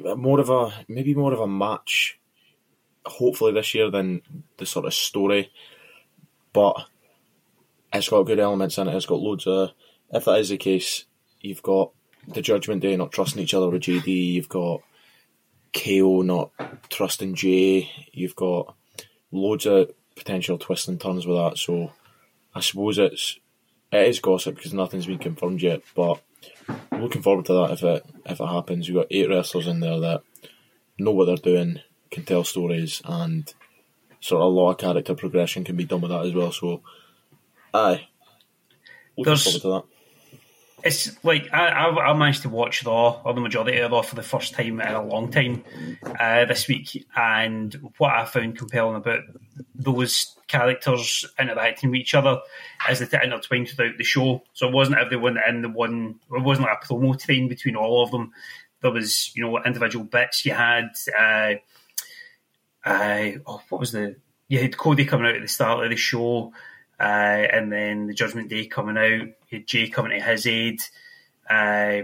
[0.00, 2.18] more of a maybe more of a match.
[3.06, 4.22] Hopefully this year than
[4.56, 5.50] the sort of story,
[6.52, 6.86] but
[7.92, 8.94] it's got good elements in it.
[8.94, 9.70] It's got loads of.
[10.12, 11.04] If that is the case,
[11.40, 11.92] you've got
[12.28, 14.34] the Judgment Day not trusting each other with JD.
[14.34, 14.82] You've got
[15.72, 16.50] KO not
[16.88, 17.90] trusting Jey.
[18.12, 18.74] You've got
[19.30, 21.58] loads of potential twists and turns with that.
[21.58, 21.92] So
[22.54, 23.38] I suppose it's
[23.92, 25.82] it is gossip because nothing's been confirmed yet.
[25.94, 26.20] But
[26.92, 28.88] looking forward to that if it if it happens.
[28.88, 30.22] You've got eight wrestlers in there that
[30.98, 31.80] know what they're doing,
[32.10, 33.52] can tell stories, and
[34.20, 36.52] sort of a lot of character progression can be done with that as well.
[36.52, 36.82] So,
[37.74, 38.08] aye,
[39.16, 39.82] looking There's- forward to that.
[40.84, 44.14] It's like I, I, I managed to watch Raw or the majority of Raw for
[44.14, 45.64] the first time in a long time
[46.20, 49.20] uh, this week, and what I found compelling about
[49.74, 52.38] those characters interacting with each other
[52.88, 54.44] as they it intertwined throughout the show.
[54.52, 56.20] So it wasn't everyone in the one.
[56.30, 58.32] It wasn't like a promo train between all of them.
[58.82, 60.44] There was you know individual bits.
[60.46, 61.54] You had uh,
[62.86, 64.16] uh, oh, what was the
[64.48, 66.52] you had Cody coming out at the start of the show,
[67.00, 69.28] uh, and then the Judgment Day coming out.
[69.48, 70.80] You had Jey coming to his aid.
[71.50, 72.02] Uh,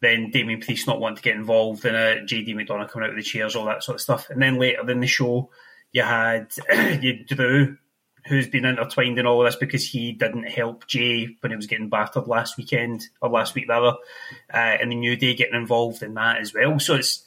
[0.00, 2.26] then Damian Priest not wanting to get involved in it.
[2.26, 4.28] JD McDonagh coming out of the chairs, all that sort of stuff.
[4.30, 5.50] And then later in the show,
[5.92, 6.52] you had
[7.02, 7.78] you Drew,
[8.26, 11.66] who's been intertwined in all of this because he didn't help Jey when he was
[11.66, 13.96] getting battered last weekend or last week rather,
[14.52, 16.78] uh, and the New Day getting involved in that as well.
[16.78, 17.24] So it's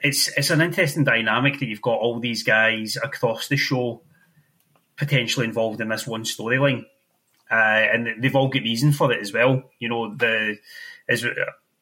[0.00, 4.02] it's it's an interesting dynamic that you've got all these guys across the show
[4.96, 6.84] potentially involved in this one storyline,
[7.50, 9.62] uh, and they've all got reason for it as well.
[9.78, 10.58] You know the
[11.08, 11.22] is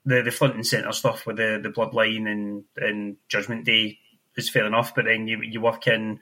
[0.04, 3.98] the the front and center stuff with the the bloodline and and Judgment Day
[4.36, 6.20] is fair enough, but then you you work in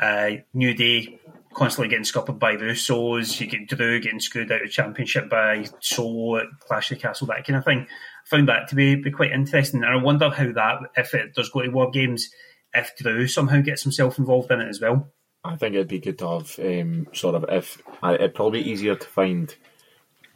[0.00, 1.20] uh, New Day
[1.52, 5.66] constantly getting scuppered by the Usos, you get Drew getting screwed out of championship by
[5.80, 7.86] Solo Clash of the Castle, that kind of thing.
[8.30, 11.50] Found that to be, be quite interesting, and I wonder how that, if it does
[11.50, 12.30] go to War Games,
[12.72, 15.08] if Drew somehow gets himself involved in it as well.
[15.42, 18.70] I think it'd be good to have um, sort of if I- it'd probably be
[18.70, 19.54] easier to find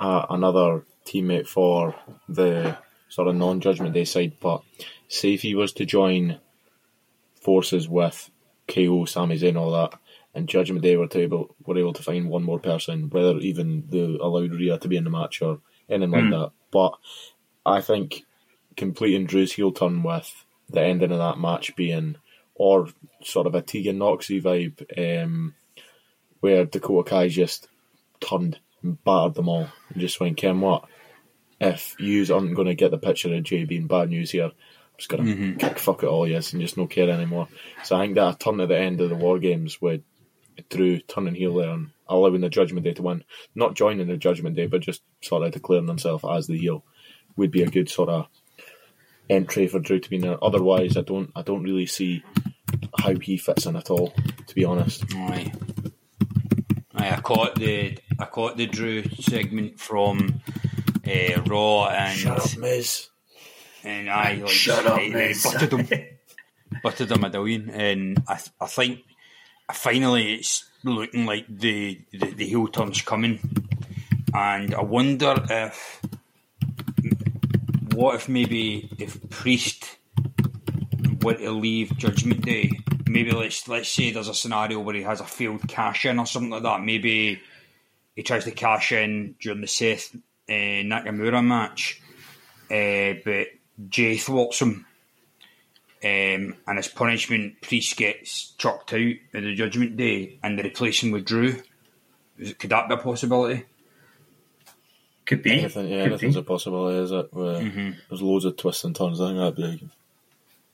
[0.01, 1.95] uh, another teammate for
[2.29, 2.77] the
[3.11, 4.33] sort of non-judgment day side.
[4.41, 4.63] But
[5.09, 6.41] say if he was to join
[7.41, 8.31] forces with
[8.67, 9.99] KO, Sami Zayn, all that,
[10.35, 13.85] and Judgment Day were to able were able to find one more person, whether even
[13.89, 16.51] the allowed Rhea to be in the match or anything like that.
[16.73, 16.95] But
[17.65, 18.25] I think
[18.77, 22.17] completing Drew's heel turn with the ending of that match being
[22.55, 22.89] or
[23.23, 25.55] sort of a Tegan Noxy vibe, um,
[26.41, 27.69] where Dakota Kai just
[28.21, 30.85] turned and battered them all and just went, Ken, what?
[31.61, 34.53] If yous aren't going to get the picture of Jey being bad news here, I'm
[34.99, 37.49] just going to kick fuck it all, yes, and just no care anymore.
[37.83, 40.03] So I think that a turn at the end of the War Games with
[40.69, 44.57] Drew turning heel there and allowing the Judgment Day to win, not joining the Judgment
[44.57, 46.85] Day, but just sort of declaring himself as the heel,
[47.37, 48.27] would be a good sort of
[49.29, 50.43] entry for Drew to be in there.
[50.45, 52.23] Otherwise, I don't, I don't really see
[52.99, 54.13] how he fits in at all.
[54.47, 55.53] To be honest, Aye.
[56.95, 60.41] Aye, I caught the I caught the Drew segment from
[61.07, 63.09] uh, Raw and Miz.
[63.83, 65.43] and I like Shut up, I- I Miz.
[65.43, 66.07] butted him,
[66.83, 69.01] butted him a million, and I I think
[69.73, 73.41] finally it's looking like the the, the heel turn's coming,
[74.33, 76.01] and I wonder if
[77.95, 79.97] what if maybe if Priest
[81.23, 82.71] were to leave Judgment Day,
[83.07, 86.27] maybe let's let's say there's a scenario where he has a failed cash in or
[86.27, 86.83] something like that.
[86.83, 87.41] Maybe
[88.15, 92.01] he tries to cash in during the Seth uh, Nakamura match,
[92.71, 93.49] uh, but
[93.89, 94.87] Jey thwarts him.
[96.03, 101.03] Um, and as punishment, Priest gets chucked out of the Judgment Day, and they replace
[101.03, 101.63] him with Drew.
[102.59, 103.65] Could that be a possibility?
[105.27, 105.53] Could be.
[105.61, 106.41] Anything, yeah, Could anything's be.
[106.41, 107.33] a possibility, is it?
[107.33, 107.61] Where
[108.09, 109.21] There's loads of twists and turns.
[109.21, 109.89] I think that'd be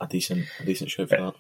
[0.01, 1.35] a decent, a decent show for that.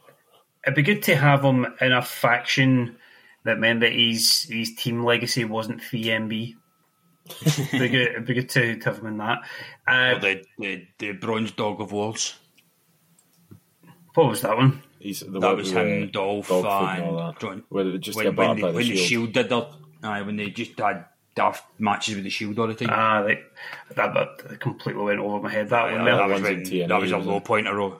[0.64, 2.96] It'd be good to have him in a faction
[3.44, 6.54] that meant that his his team legacy wasn't 3MB.
[7.46, 9.38] it'd, be good, it'd be good to, to have him in that.
[9.88, 12.34] Uh, the, the the Bronze Dog of Wars.
[14.14, 14.82] what was that one?
[14.98, 17.38] He's the That was him, the Dolph, dog food and and.
[17.40, 18.98] John- Where they just when, when, battered the, when shield.
[18.98, 19.66] the Shield did their,
[20.02, 22.88] aye, when they just had daft matches with the Shield all the time.
[22.90, 23.38] Ah, that,
[23.96, 25.68] that, that completely went over my head.
[25.70, 27.44] That one—that was when, in TNA, that was a low it?
[27.44, 27.96] point of Raw.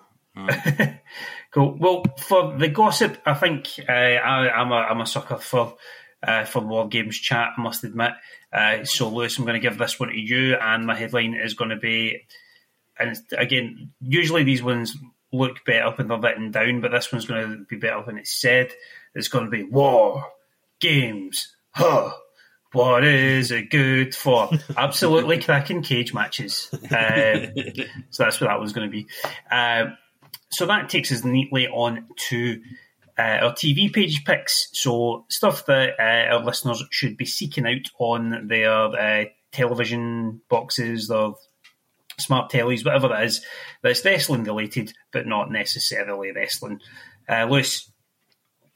[1.50, 1.76] cool.
[1.78, 5.76] Well, for the gossip, I think uh, I, I'm a I'm a sucker for
[6.22, 7.52] uh, for War Games chat.
[7.56, 8.12] I must admit.
[8.52, 11.54] Uh, so, Lewis, I'm going to give this one to you, and my headline is
[11.54, 12.26] going to be.
[12.98, 14.96] And again, usually these ones
[15.32, 18.38] look better when they're written down, but this one's going to be better when it's
[18.40, 18.72] said.
[19.14, 20.26] It's going to be War
[20.80, 21.54] Games.
[21.70, 22.12] Huh.
[22.72, 24.50] What is it good for?
[24.76, 26.68] Absolutely cracking cage matches.
[26.72, 27.46] Um,
[28.10, 29.08] so that's what that was going to be.
[29.50, 29.96] Um,
[30.50, 32.60] so that takes us neatly on to
[33.18, 34.68] uh, our TV page picks.
[34.72, 41.08] So stuff that uh, our listeners should be seeking out on their uh, television boxes,
[41.08, 41.32] their
[42.18, 43.44] smart tellies, whatever it is,
[43.82, 46.80] that's wrestling related, but not necessarily wrestling.
[47.28, 47.90] Uh, Lewis,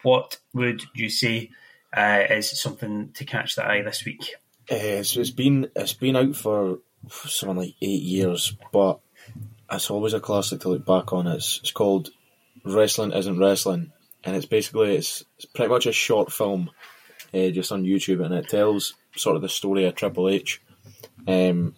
[0.03, 1.51] what would you say
[1.97, 4.35] uh, is something to catch the eye this week?
[4.71, 6.79] Uh, so it's been it's been out for
[7.11, 9.01] something like eight years, but
[9.71, 11.27] it's always a classic to look back on.
[11.27, 12.11] It's it's called
[12.65, 13.93] Wrestling Isn't Wrestling,
[14.25, 16.71] and it's basically it's, it's pretty much a short film,
[17.33, 20.63] uh, just on YouTube, and it tells sort of the story of Triple H,
[21.29, 21.75] um,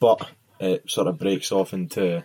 [0.00, 0.28] but
[0.60, 2.22] it sort of breaks off into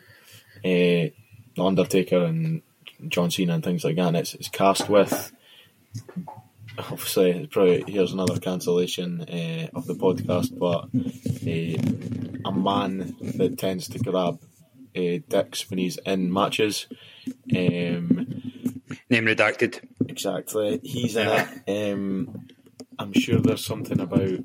[0.66, 2.62] uh, Undertaker and
[3.08, 4.08] John Cena and things like that.
[4.08, 5.32] And it's it's cast with
[6.78, 10.90] obviously probably here's another cancellation uh, of the podcast, but
[11.46, 14.40] uh, a man that tends to grab
[14.96, 16.88] uh, dicks when he's in matches.
[17.56, 18.28] Um,
[19.10, 19.82] Name redacted.
[20.08, 21.48] Exactly, he's in it.
[21.94, 22.48] Um,
[23.00, 24.40] I'm sure there's something about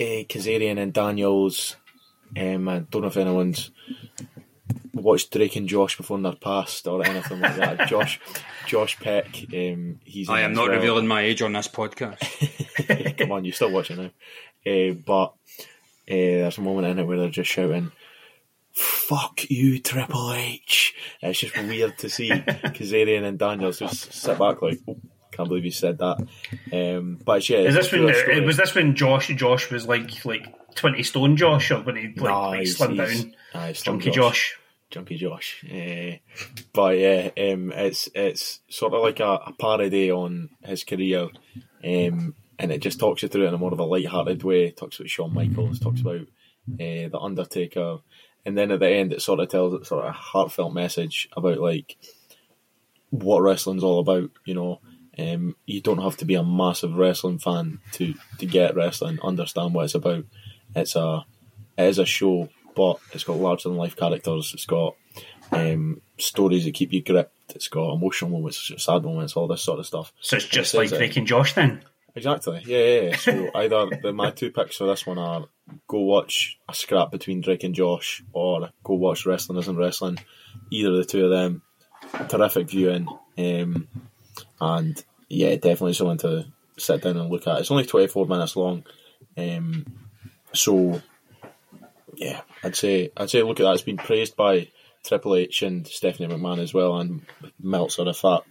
[0.00, 1.76] uh, Kazarian and Daniels.
[2.36, 3.70] Um, I don't know if anyone's
[4.92, 7.88] watched Drake and Josh before they're passed or anything like that.
[7.88, 8.20] Josh,
[8.68, 10.28] Josh Peck, um, he's.
[10.28, 10.76] I am not well.
[10.76, 13.16] revealing my age on this podcast.
[13.18, 14.10] Come on, you're still watching now.
[14.70, 15.34] Uh, but uh,
[16.08, 17.90] there's a moment in it where they're just shouting,
[18.72, 24.62] "Fuck you, Triple H!" It's just weird to see Kazarian and Daniels just sit back
[24.62, 24.96] like, oh,
[25.32, 26.18] "Can't believe you said that."
[26.72, 30.46] Um, but yeah, is this when uh, was this when Josh Josh was like like
[30.74, 33.34] twenty stone Josh or when he like, Nah, like he's- slimmed he's- down?
[33.54, 34.50] aye, Slim Junkie Josh.
[34.50, 34.58] Josh.
[34.90, 35.64] Junkie Josh.
[35.64, 36.18] Uh,
[36.72, 41.28] but yeah, um, it's it's sort of like a, a parody on his career,
[41.84, 44.70] um, and it just talks you through it in a more of a light-hearted way.
[44.70, 47.98] talks about Shawn Michaels, talks about uh, the Undertaker,
[48.44, 51.28] and then at the end it sort of tells it sort of a heartfelt message
[51.36, 51.96] about like
[53.10, 54.30] what wrestling's all about.
[54.44, 54.80] You know,
[55.18, 59.74] um, you don't have to be a massive wrestling fan to to get wrestling, understand
[59.74, 60.24] what it's about.
[60.74, 61.24] It's a
[61.76, 62.48] it is a show,
[62.78, 64.52] but it's got larger than life characters.
[64.54, 64.94] It's got
[65.50, 67.34] um, stories that keep you gripped.
[67.56, 70.12] It's got emotional moments, sad moments, all this sort of stuff.
[70.20, 71.82] So it's just like Drake and Josh then.
[72.14, 72.62] Exactly.
[72.64, 73.00] Yeah, yeah.
[73.00, 73.16] yeah.
[73.16, 75.46] So either the, my two picks for this one are
[75.88, 80.18] go watch a scrap between Drake and Josh, or go watch Wrestling Isn't Wrestling.
[80.70, 81.62] Either of the two of them,
[82.28, 83.08] terrific viewing,
[83.38, 83.88] um,
[84.60, 87.58] and yeah, definitely something to sit down and look at.
[87.58, 88.84] It's only twenty four minutes long,
[89.36, 89.84] um,
[90.52, 91.02] so
[92.18, 93.74] yeah, I'd say I'd say look at that.
[93.74, 94.68] It's been praised by
[95.04, 97.22] Triple H and Stephanie McMahon as well, and
[97.60, 98.42] Meltzer if that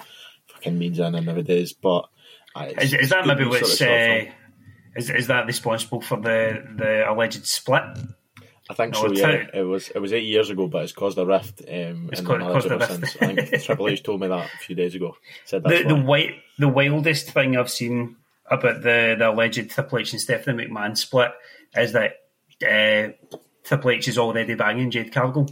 [0.48, 1.74] fucking means anything nowadays.
[1.74, 2.06] But
[2.56, 4.26] it's- Is, is that maybe sort of what's uh,
[4.96, 7.84] is is that responsible for the the alleged split?
[8.70, 9.14] I think No, so.
[9.14, 11.62] Yeah, it was it was eight years ago, but it's caused a rift.
[11.62, 12.92] Um, It's in caused- caused a rift.
[12.92, 13.18] since.
[13.22, 15.16] I think Triple H told me that a few days ago.
[15.46, 18.16] Said The the wi- the wildest thing I've seen
[18.50, 21.32] about the, the alleged Triple H and Stephanie McMahon split
[21.78, 22.14] is that
[22.64, 23.38] uh,
[23.68, 25.50] Triple H is already banging Jade Cargill.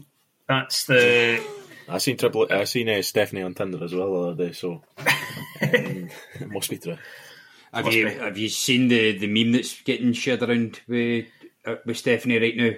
[0.48, 1.46] That's the
[1.90, 2.48] I seen Triple.
[2.50, 5.10] I seen uh, Stephanie on Tinder as well the other day, so um,
[5.62, 6.98] it must be true.
[7.74, 8.14] Have Must you be.
[8.16, 11.26] have you seen the, the meme that's getting shared around with
[11.66, 12.72] uh, with Stephanie right now?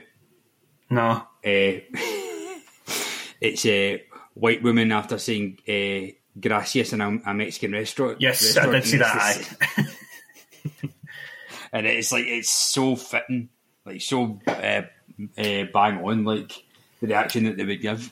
[0.90, 1.12] no.
[1.46, 1.82] Uh,
[3.40, 8.18] it's a white woman after saying uh, gracias in a, a Mexican restaurant.
[8.20, 9.38] Yes, I did see that.
[9.38, 9.86] it's aye.
[11.74, 13.50] and it's like it's so fitting,
[13.86, 14.82] like so uh,
[15.38, 16.52] uh, bang on, like
[17.02, 18.12] the reaction that they would give.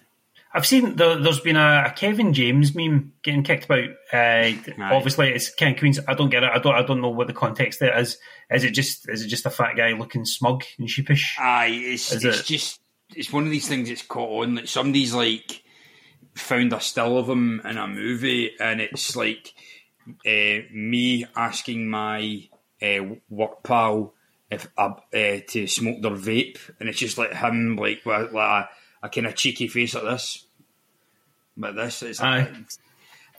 [0.54, 3.90] I've seen the, there's been a, a Kevin James meme getting kicked about.
[4.14, 6.00] Uh, obviously, it's Ken Queens.
[6.08, 6.52] I don't get it.
[6.54, 6.76] I don't.
[6.76, 8.18] I don't know what the context there is.
[8.50, 9.10] Is it just?
[9.10, 11.36] Is it just a fat guy looking smug and sheepish?
[11.40, 12.46] Aye, it's it's it?
[12.46, 12.80] just
[13.14, 14.56] it's one of these things that's caught on.
[14.56, 15.62] Like somebody's like
[16.36, 19.54] found a still of him in a movie, and it's like
[20.26, 22.48] uh, me asking my
[22.82, 24.14] uh, work pal
[24.52, 28.70] if uh, uh, to smoke their vape, and it's just like him like with like
[29.02, 30.46] a, a kind of cheeky face like this.
[31.58, 32.52] But this is Aye.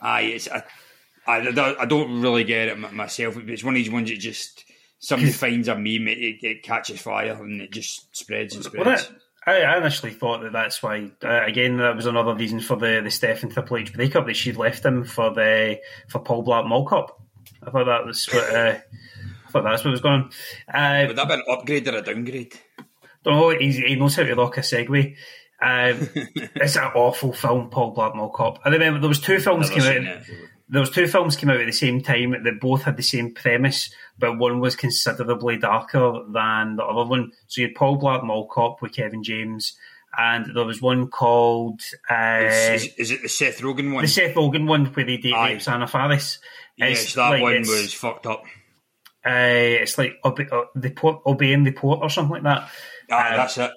[0.01, 0.63] aye, it's I,
[1.27, 3.37] I, don't- I don't really get it myself.
[3.37, 4.63] It's one of these ones that just
[4.99, 8.85] somebody finds a meme, it, it, it catches fire and it just spreads and spreads.
[8.85, 9.11] Well, that,
[9.45, 11.11] I, initially thought that that's why.
[11.23, 14.35] Uh, again, that was another reason for the the Steph and Triple H breakup that
[14.35, 15.79] she'd left him for the
[16.09, 17.21] for Paul Blart Mall Cop.
[17.63, 18.83] I thought that was what.
[19.65, 20.29] Uh, that's what was going on.
[20.73, 22.53] Uh, Would that be an upgrade or a downgrade?
[23.23, 23.49] don't know.
[23.57, 25.15] He's, he knows how to lock a segue.
[25.61, 28.59] Um, it's an awful film, Paul Blart Mall Cop.
[28.63, 29.95] I remember there was two films came out.
[29.97, 30.23] it.
[30.69, 33.33] There was two films came out at the same time that both had the same
[33.33, 33.89] premise,
[34.19, 37.31] but one was considerably darker than the other one.
[37.47, 39.77] So you had Paul Blart Mall Cop with Kevin James,
[40.17, 44.03] and there was one called uh, Is, is, is it the Seth Rogen one?
[44.03, 45.59] the Seth Rogen one where they date Aye.
[45.67, 46.37] Anna Faris.
[46.77, 48.43] yes, It's that like- one was fucked up.
[49.25, 52.69] Uh, it's like obe- uh, the port, obeying the port or something like that.
[53.11, 53.71] Ah, Um, that's it.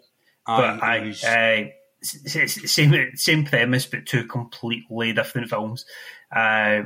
[0.47, 1.65] but Aye, I, was- uh,
[2.03, 5.85] s- s- same same premise, but two completely different films.
[6.35, 6.83] Uh,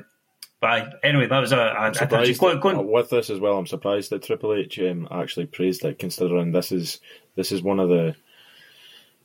[0.61, 1.59] but I, anyway, that was a.
[1.59, 2.91] a, a surprised go, go on.
[2.91, 3.59] with this as well.
[3.59, 7.01] I'm surprised that Triple H um, actually praised it, considering this is
[7.37, 8.15] this is one of the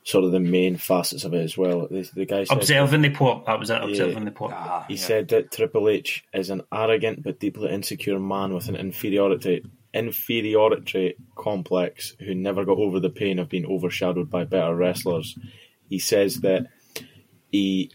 [0.10, 1.88] sort of the main facets of it as well.
[1.88, 3.46] The, the guy said observing the port.
[3.46, 3.82] That was it.
[3.82, 4.54] Observing the port.
[4.54, 5.02] ah, he yeah.
[5.02, 11.16] said that Triple H is an arrogant but deeply insecure man with an inferiority inferiority
[11.36, 15.38] complex who never got over the pain of being overshadowed by better wrestlers.
[15.88, 16.68] He says that
[17.52, 17.92] he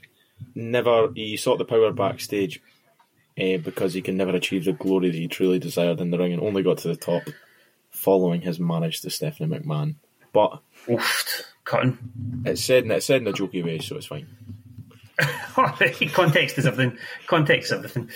[0.55, 2.61] never he sought the power backstage
[3.37, 6.33] eh, because he can never achieve the glory that he truly desired in the ring
[6.33, 7.23] and only got to the top
[7.91, 9.97] following his marriage to Stephanie McMahon.
[10.33, 10.61] But
[10.91, 11.99] Oof, cutting.
[12.45, 14.27] it's said it's said in a jokey way, so it's fine.
[16.12, 16.99] Context is everything.
[17.27, 18.11] Context is everything.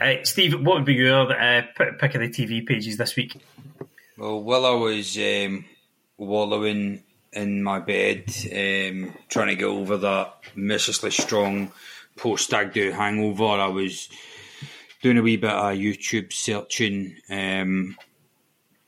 [0.00, 3.36] Uh, Steve, what would be your uh, pick of the TV pages this week?
[4.16, 5.64] Well, while I was um,
[6.16, 11.72] wallowing in my bed, um, trying to get over that mercilessly strong
[12.16, 14.08] post stag do hangover, I was
[15.02, 17.96] doing a wee bit of YouTube searching um,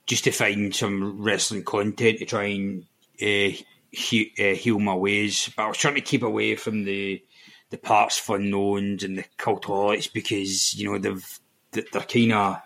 [0.06, 2.84] just to find some wrestling content to try and
[3.22, 3.56] uh,
[3.92, 5.50] he, uh, heal my ways.
[5.54, 7.22] But I was trying to keep away from the
[7.70, 11.40] the Partsfunknowns and the cultaholics because you know they've
[11.70, 12.56] they're kind of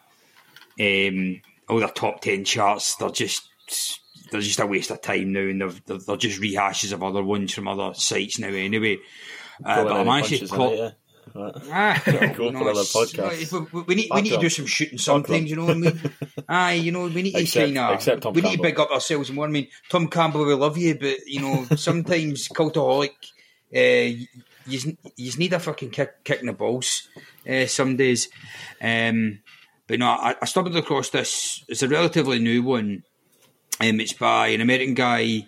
[0.81, 2.97] um, all their top ten charts.
[2.97, 3.49] They're just
[4.31, 7.53] they're just a waste of time now, and they're they're, just rehashes of other ones
[7.53, 8.49] from other sites now.
[8.49, 8.99] Anyway,
[9.65, 10.93] uh, but I'm any actually punches
[11.33, 11.57] caught.
[11.57, 11.91] in it, yeah.
[11.91, 12.03] Right.
[12.09, 14.67] Ah, Go no, for other it's- no, We, we need, we need to do some
[14.67, 16.01] shooting sometimes, you know what I mean?
[16.49, 18.91] Aye, you know, we need to Except- kind except Tom we need to big up
[18.91, 19.47] ourselves more.
[19.47, 23.11] I mean, Tom Campbell, we love you, but, you know, sometimes cultaholic,
[23.75, 24.25] uh,
[24.69, 27.09] you you need a fucking kick, kick in the balls
[27.49, 28.29] uh, some days.
[28.81, 29.39] Um,
[29.87, 31.65] but no, I, I stumbled across this.
[31.69, 33.05] It's a relatively new one.
[33.81, 35.47] Um, it's by an American guy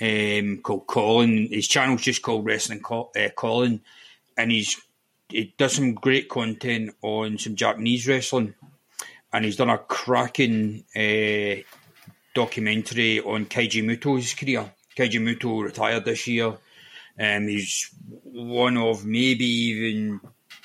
[0.00, 1.48] um, called Colin.
[1.50, 3.80] His channel's just called Wrestling Col- uh, Colin,
[4.36, 4.80] and he's
[5.32, 8.54] he does some great content on some Japanese wrestling,
[9.32, 11.62] and he's done a cracking uh,
[12.34, 14.72] documentary on Keiji Muto's career.
[14.96, 16.56] Keiji Muto retired this year.
[17.18, 17.90] Um, he's
[18.24, 20.20] one of maybe even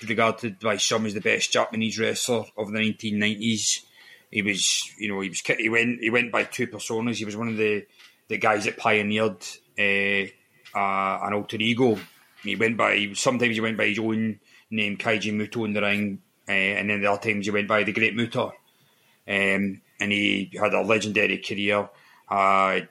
[0.07, 3.81] regarded by some as the best Japanese wrestler of the 1990s.
[4.31, 7.15] He was, you know, he was he went he went by two personas.
[7.15, 7.85] He was one of the
[8.27, 9.45] the guys that pioneered
[9.79, 10.27] uh,
[10.77, 11.97] uh, an alter ego.
[12.43, 14.39] He went by sometimes he went by his own
[14.69, 17.83] name, Keiji Muto, in the ring, uh, and then the other times he went by
[17.83, 18.51] the Great Muta.
[19.27, 21.89] Um, and he had a legendary career.
[22.29, 22.89] Had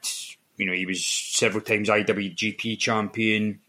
[0.56, 3.60] you know he was several times IWGP champion.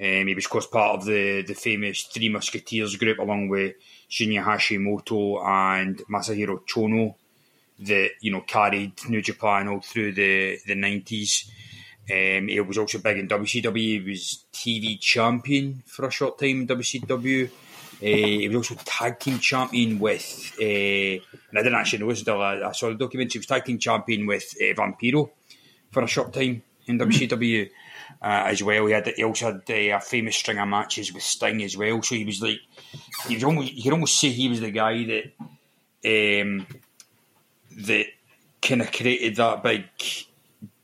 [0.00, 3.74] Um, he was of course part of the the famous Three Musketeers group along with
[4.10, 7.14] Shinya Hashimoto and Masahiro Chono
[7.80, 11.50] that you know carried New Japan all through the the nineties.
[12.10, 13.76] Um, he was also big in WCW.
[13.76, 17.48] He was TV champion for a short time in WCW.
[17.48, 17.50] Uh,
[18.00, 22.40] he was also tag team champion with, uh, and I didn't actually know this until
[22.40, 23.32] I, I saw the documentary.
[23.32, 25.30] He was tag team champion with uh, Vampiro
[25.90, 27.68] for a short time in WCW
[28.22, 28.86] uh, as well.
[28.86, 32.02] He had he also had uh, a famous string of matches with Sting as well.
[32.02, 32.60] So he was like,
[33.26, 36.66] he was almost you could almost say he was the guy that um,
[37.78, 38.06] that
[38.62, 39.84] kind of created that big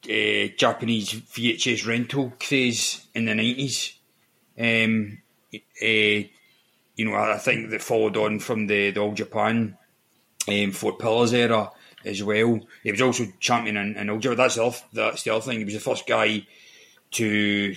[0.05, 3.99] uh, Japanese VHS rental craze in the nineties.
[4.59, 5.19] Um,
[5.55, 6.29] uh,
[6.97, 9.77] you know, I think that followed on from the, the All Japan
[10.49, 11.71] um, Four Pillars era
[12.05, 12.61] as well.
[12.83, 14.37] He was also champion in, in Japan.
[14.37, 15.59] That's the, other, that's the other thing.
[15.59, 16.47] He was the first guy
[17.13, 17.75] to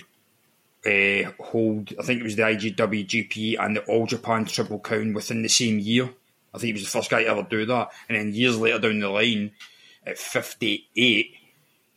[0.86, 5.42] uh, hold, I think it was the IGWGP and the All Japan Triple Crown within
[5.42, 6.10] the same year.
[6.54, 7.90] I think he was the first guy to ever do that.
[8.08, 9.52] And then years later down the line,
[10.06, 11.34] at 58,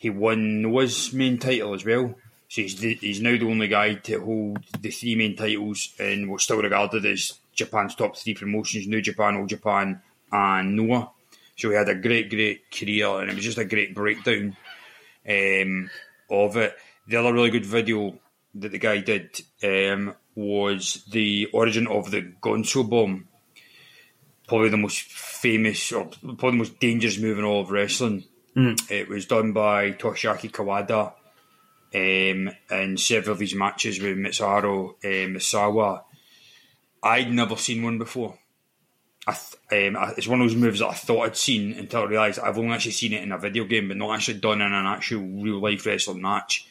[0.01, 2.15] he won Noah's main title as well.
[2.47, 6.27] So he's, the, he's now the only guy to hold the three main titles in
[6.27, 10.01] what's still regarded as Japan's top three promotions New Japan, All Japan,
[10.31, 11.11] and Noah.
[11.55, 14.57] So he had a great, great career, and it was just a great breakdown
[15.29, 15.91] um,
[16.31, 16.75] of it.
[17.07, 18.17] the other really good video
[18.55, 23.27] that the guy did um, was the origin of the Ganso bomb.
[24.47, 28.23] Probably the most famous or probably the most dangerous move in all of wrestling.
[28.55, 31.13] It was done by Toshiaki Kawada
[31.93, 36.03] um, in several of his matches with Mitsuharu uh, Misawa.
[37.03, 38.37] I'd never seen one before.
[39.27, 39.33] I
[39.69, 42.05] th- um, I- it's one of those moves that I thought I'd seen until I
[42.05, 44.73] realised I've only actually seen it in a video game, but not actually done in
[44.73, 46.67] an actual real life wrestling match.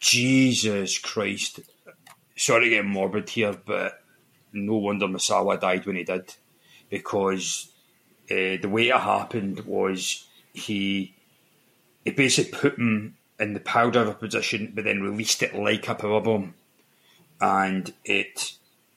[0.00, 1.60] Jesus Christ.
[2.36, 4.00] Sorry to get morbid here, but
[4.52, 6.34] no wonder Misawa died when he did.
[6.88, 7.68] Because
[8.30, 10.24] uh, the way it happened was
[10.58, 11.14] he
[12.04, 15.94] he basically put him in the power driver position, but then released it like a
[15.94, 16.54] power bomb,
[17.40, 18.52] and it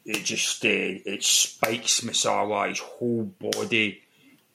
[0.06, 4.02] it just uh, it spikes Misawa his whole body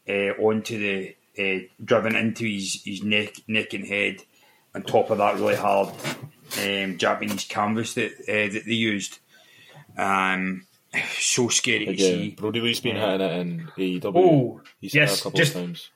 [0.08, 4.22] uh, onto the uh, driven into his, his neck neck and head.
[4.74, 5.88] On top of that, really hard
[6.62, 9.18] um, Japanese canvas that uh, that they used.
[9.96, 10.66] Um,
[11.18, 12.30] so scary to see.
[12.30, 13.68] Brody Lee's been hitting it in
[14.00, 14.12] AEW.
[14.14, 15.90] Oh, He's yes, a couple just- of times.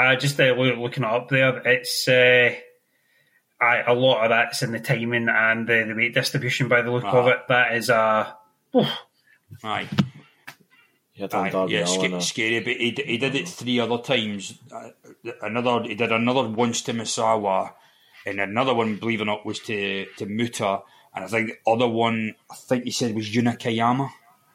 [0.00, 2.54] Uh, just uh, looking it up there, it's uh,
[3.60, 6.90] I, a lot of that's in the timing and the, the weight distribution by the
[6.90, 7.40] look of it.
[7.48, 8.34] That is a.
[8.74, 8.88] oof.
[9.62, 9.88] Aye.
[11.12, 13.34] He hit it on Aye, yeah, Allin, sca- uh, scary, but he, d- he did
[13.34, 14.58] it three other times.
[14.72, 14.90] Uh,
[15.42, 17.74] another, he did another once to Misawa,
[18.24, 20.80] and another one, believe it or not, was to to Muta,
[21.14, 24.10] and I think the other one, I think he said was Jun Akiyama,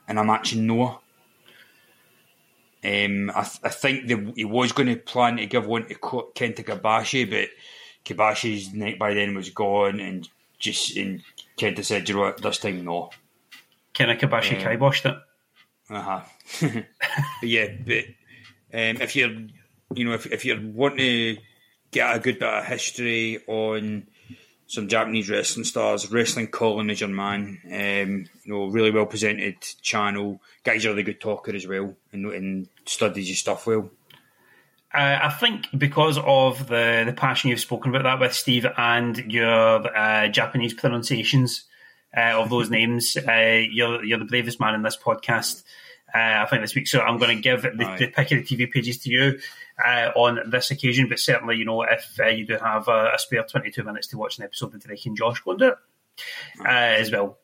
[0.09, 0.99] in a match in Noah.
[2.85, 5.95] Um, I, th- I think the, he was going to plan to give one to
[5.95, 7.49] Ko- Kenta Kobashi, but
[8.05, 10.29] Kobashi's neck by then was gone, and
[10.59, 11.23] just and
[11.57, 13.09] Kenta said, "You know what, this time no."
[13.93, 15.17] Kind of Kobashi kiboshed it.
[15.89, 16.21] Uh huh.
[16.61, 18.05] but yeah, but
[18.73, 19.31] um, if you're,
[19.93, 21.37] you know, if if you want to
[21.91, 24.05] get a good bit of history on
[24.67, 27.59] some Japanese wrestling stars, Wrestling Colin is your man.
[27.65, 30.41] Um, you know, really well presented channel.
[30.63, 33.89] Guy's a really good talker as well, and, and studies his stuff well.
[34.93, 39.17] Uh, I think because of the, the passion you've spoken about that with Steve and
[39.31, 41.65] your uh, Japanese pronunciations
[42.15, 45.63] uh, of those names, uh, you're you're the bravest man in this podcast.
[46.13, 47.97] Uh, I think this week, so I'm going to give the, Aye.
[47.97, 49.37] the pick of the TV pages to you
[49.83, 51.07] uh, on this occasion.
[51.09, 54.17] But certainly, you know, if uh, you do have a, a spare 22 minutes to
[54.17, 55.77] watch an episode of Drake and Josh, go and do it
[56.61, 57.37] uh, as well.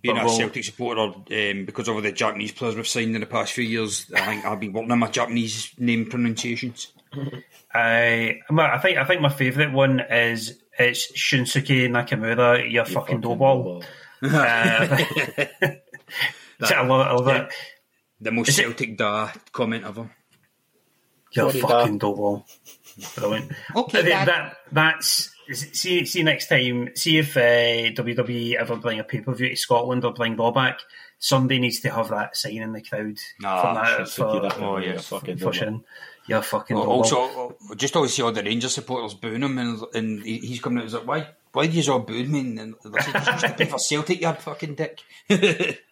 [0.00, 3.14] Being But a we'll- Celtic supporter, um, because of all the Japanese players we've signed
[3.16, 6.92] in the past few years, I think I've been working on my Japanese name pronunciations.
[7.74, 13.34] I I think I think my favourite one is it's Shunsuke Nakamura, your fucking dough
[13.36, 13.82] ball.
[14.22, 14.96] Uh,
[16.64, 17.10] so I love it.
[17.10, 17.52] I love it.
[18.20, 20.10] The most Is it- Celtic da comment ever.
[21.38, 22.46] Your Sorry, fucking dough ball.
[23.14, 23.52] Brilliant.
[23.76, 26.90] Okay, that, that that's see see next time.
[26.94, 30.50] See if uh, WWE ever bring a pay per view to Scotland or bring Raw
[30.50, 30.80] back.
[31.20, 34.00] Somebody needs to have that sign in the crowd Ah, for that.
[34.06, 35.52] Shunsuke For, Nakamura, oh, you're yeah, fucking for dumb.
[35.52, 35.84] Shin.
[36.42, 40.38] Fucking Well, also, just always see all the Rangers supporters booing him, and, and he-
[40.40, 41.28] he's coming out and he's like, "Why?
[41.52, 44.20] Why do you all boo me?" And they said, "You used to play for Celtic,
[44.20, 45.00] you fucking dick."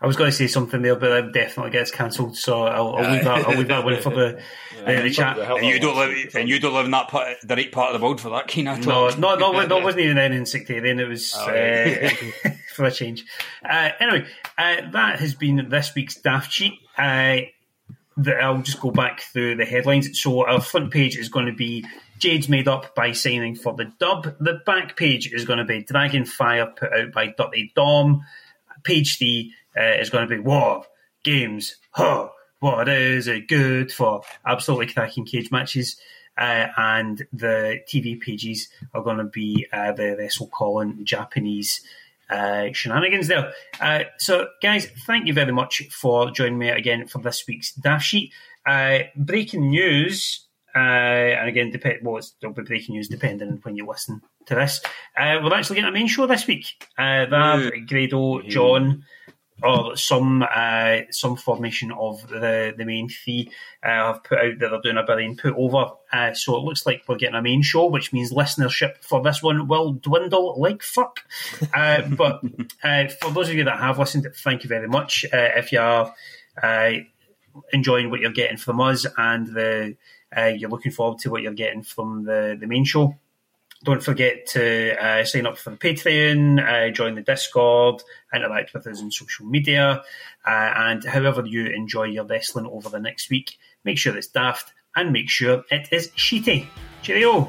[0.00, 2.36] I was going to say something there, but that definitely gets cancelled.
[2.36, 3.46] So I'll, I'll leave that.
[3.48, 4.40] I'll leave that one for the
[4.86, 5.36] the, the chat.
[5.36, 7.72] The and you don't a- live, and you don't live in that part, the right
[7.72, 9.18] part of the world for that kind of No, talk.
[9.18, 11.00] no, no, that wasn't even anything sectarian.
[11.00, 12.12] It was Oh, right.
[12.44, 13.24] uh, for a change.
[13.64, 14.26] Uh, anyway,
[14.58, 16.74] uh, that has been this week's daft sheet.
[16.98, 17.38] Uh,
[18.18, 20.20] the, I'll just go back through the headlines.
[20.20, 21.84] So our front page is going to be
[22.18, 24.36] Jade's made up by signing for the dub.
[24.40, 28.24] The back page is going to be Dragon Fire put out by Dirty Dom.
[28.84, 30.84] Page three uh, is going to be War
[31.24, 31.76] Games.
[31.90, 32.28] Huh.
[32.60, 34.22] What is it good for?
[34.46, 35.96] Absolutely cracking cage matches.
[36.38, 41.80] Uh, and the TV pages are going to be uh, the Wrestle Colin Japanese
[42.30, 43.52] uh, shenanigans there.
[43.80, 48.04] Uh, so, guys, thank you very much for joining me again for this week's daft
[48.04, 48.32] sheet.
[48.66, 53.58] Uh, breaking news, uh, and again, dep- well, it's, it'll be breaking news depending on
[53.62, 54.82] when you listen to this.
[55.16, 56.66] Uh, we're actually getting a main show this week.
[56.98, 59.04] Uh, Rav, Grado, John,
[59.62, 63.50] or some uh, some formation of the the main three
[63.82, 65.92] uh, have put out that they're doing a billion put over.
[66.12, 69.42] Uh, so it looks like we're getting a main show, which means listenership for this
[69.42, 71.20] one will dwindle like fuck.
[71.74, 72.42] Uh, but
[72.82, 75.24] uh, for those of you that have listened, thank you very much.
[75.32, 76.14] Uh, if you are
[76.62, 76.92] uh,
[77.72, 79.96] enjoying what you're getting from us and the
[80.36, 83.16] uh, you're looking forward to what you're getting from the the main show,
[83.84, 88.02] don't forget to uh, sign up for the Patreon, uh, join the Discord,
[88.34, 90.02] interact with us on social media,
[90.46, 94.72] uh, and however you enjoy your wrestling over the next week, make sure it's daft
[94.94, 96.66] and make sure it is sheety.
[97.02, 97.48] Cheerio!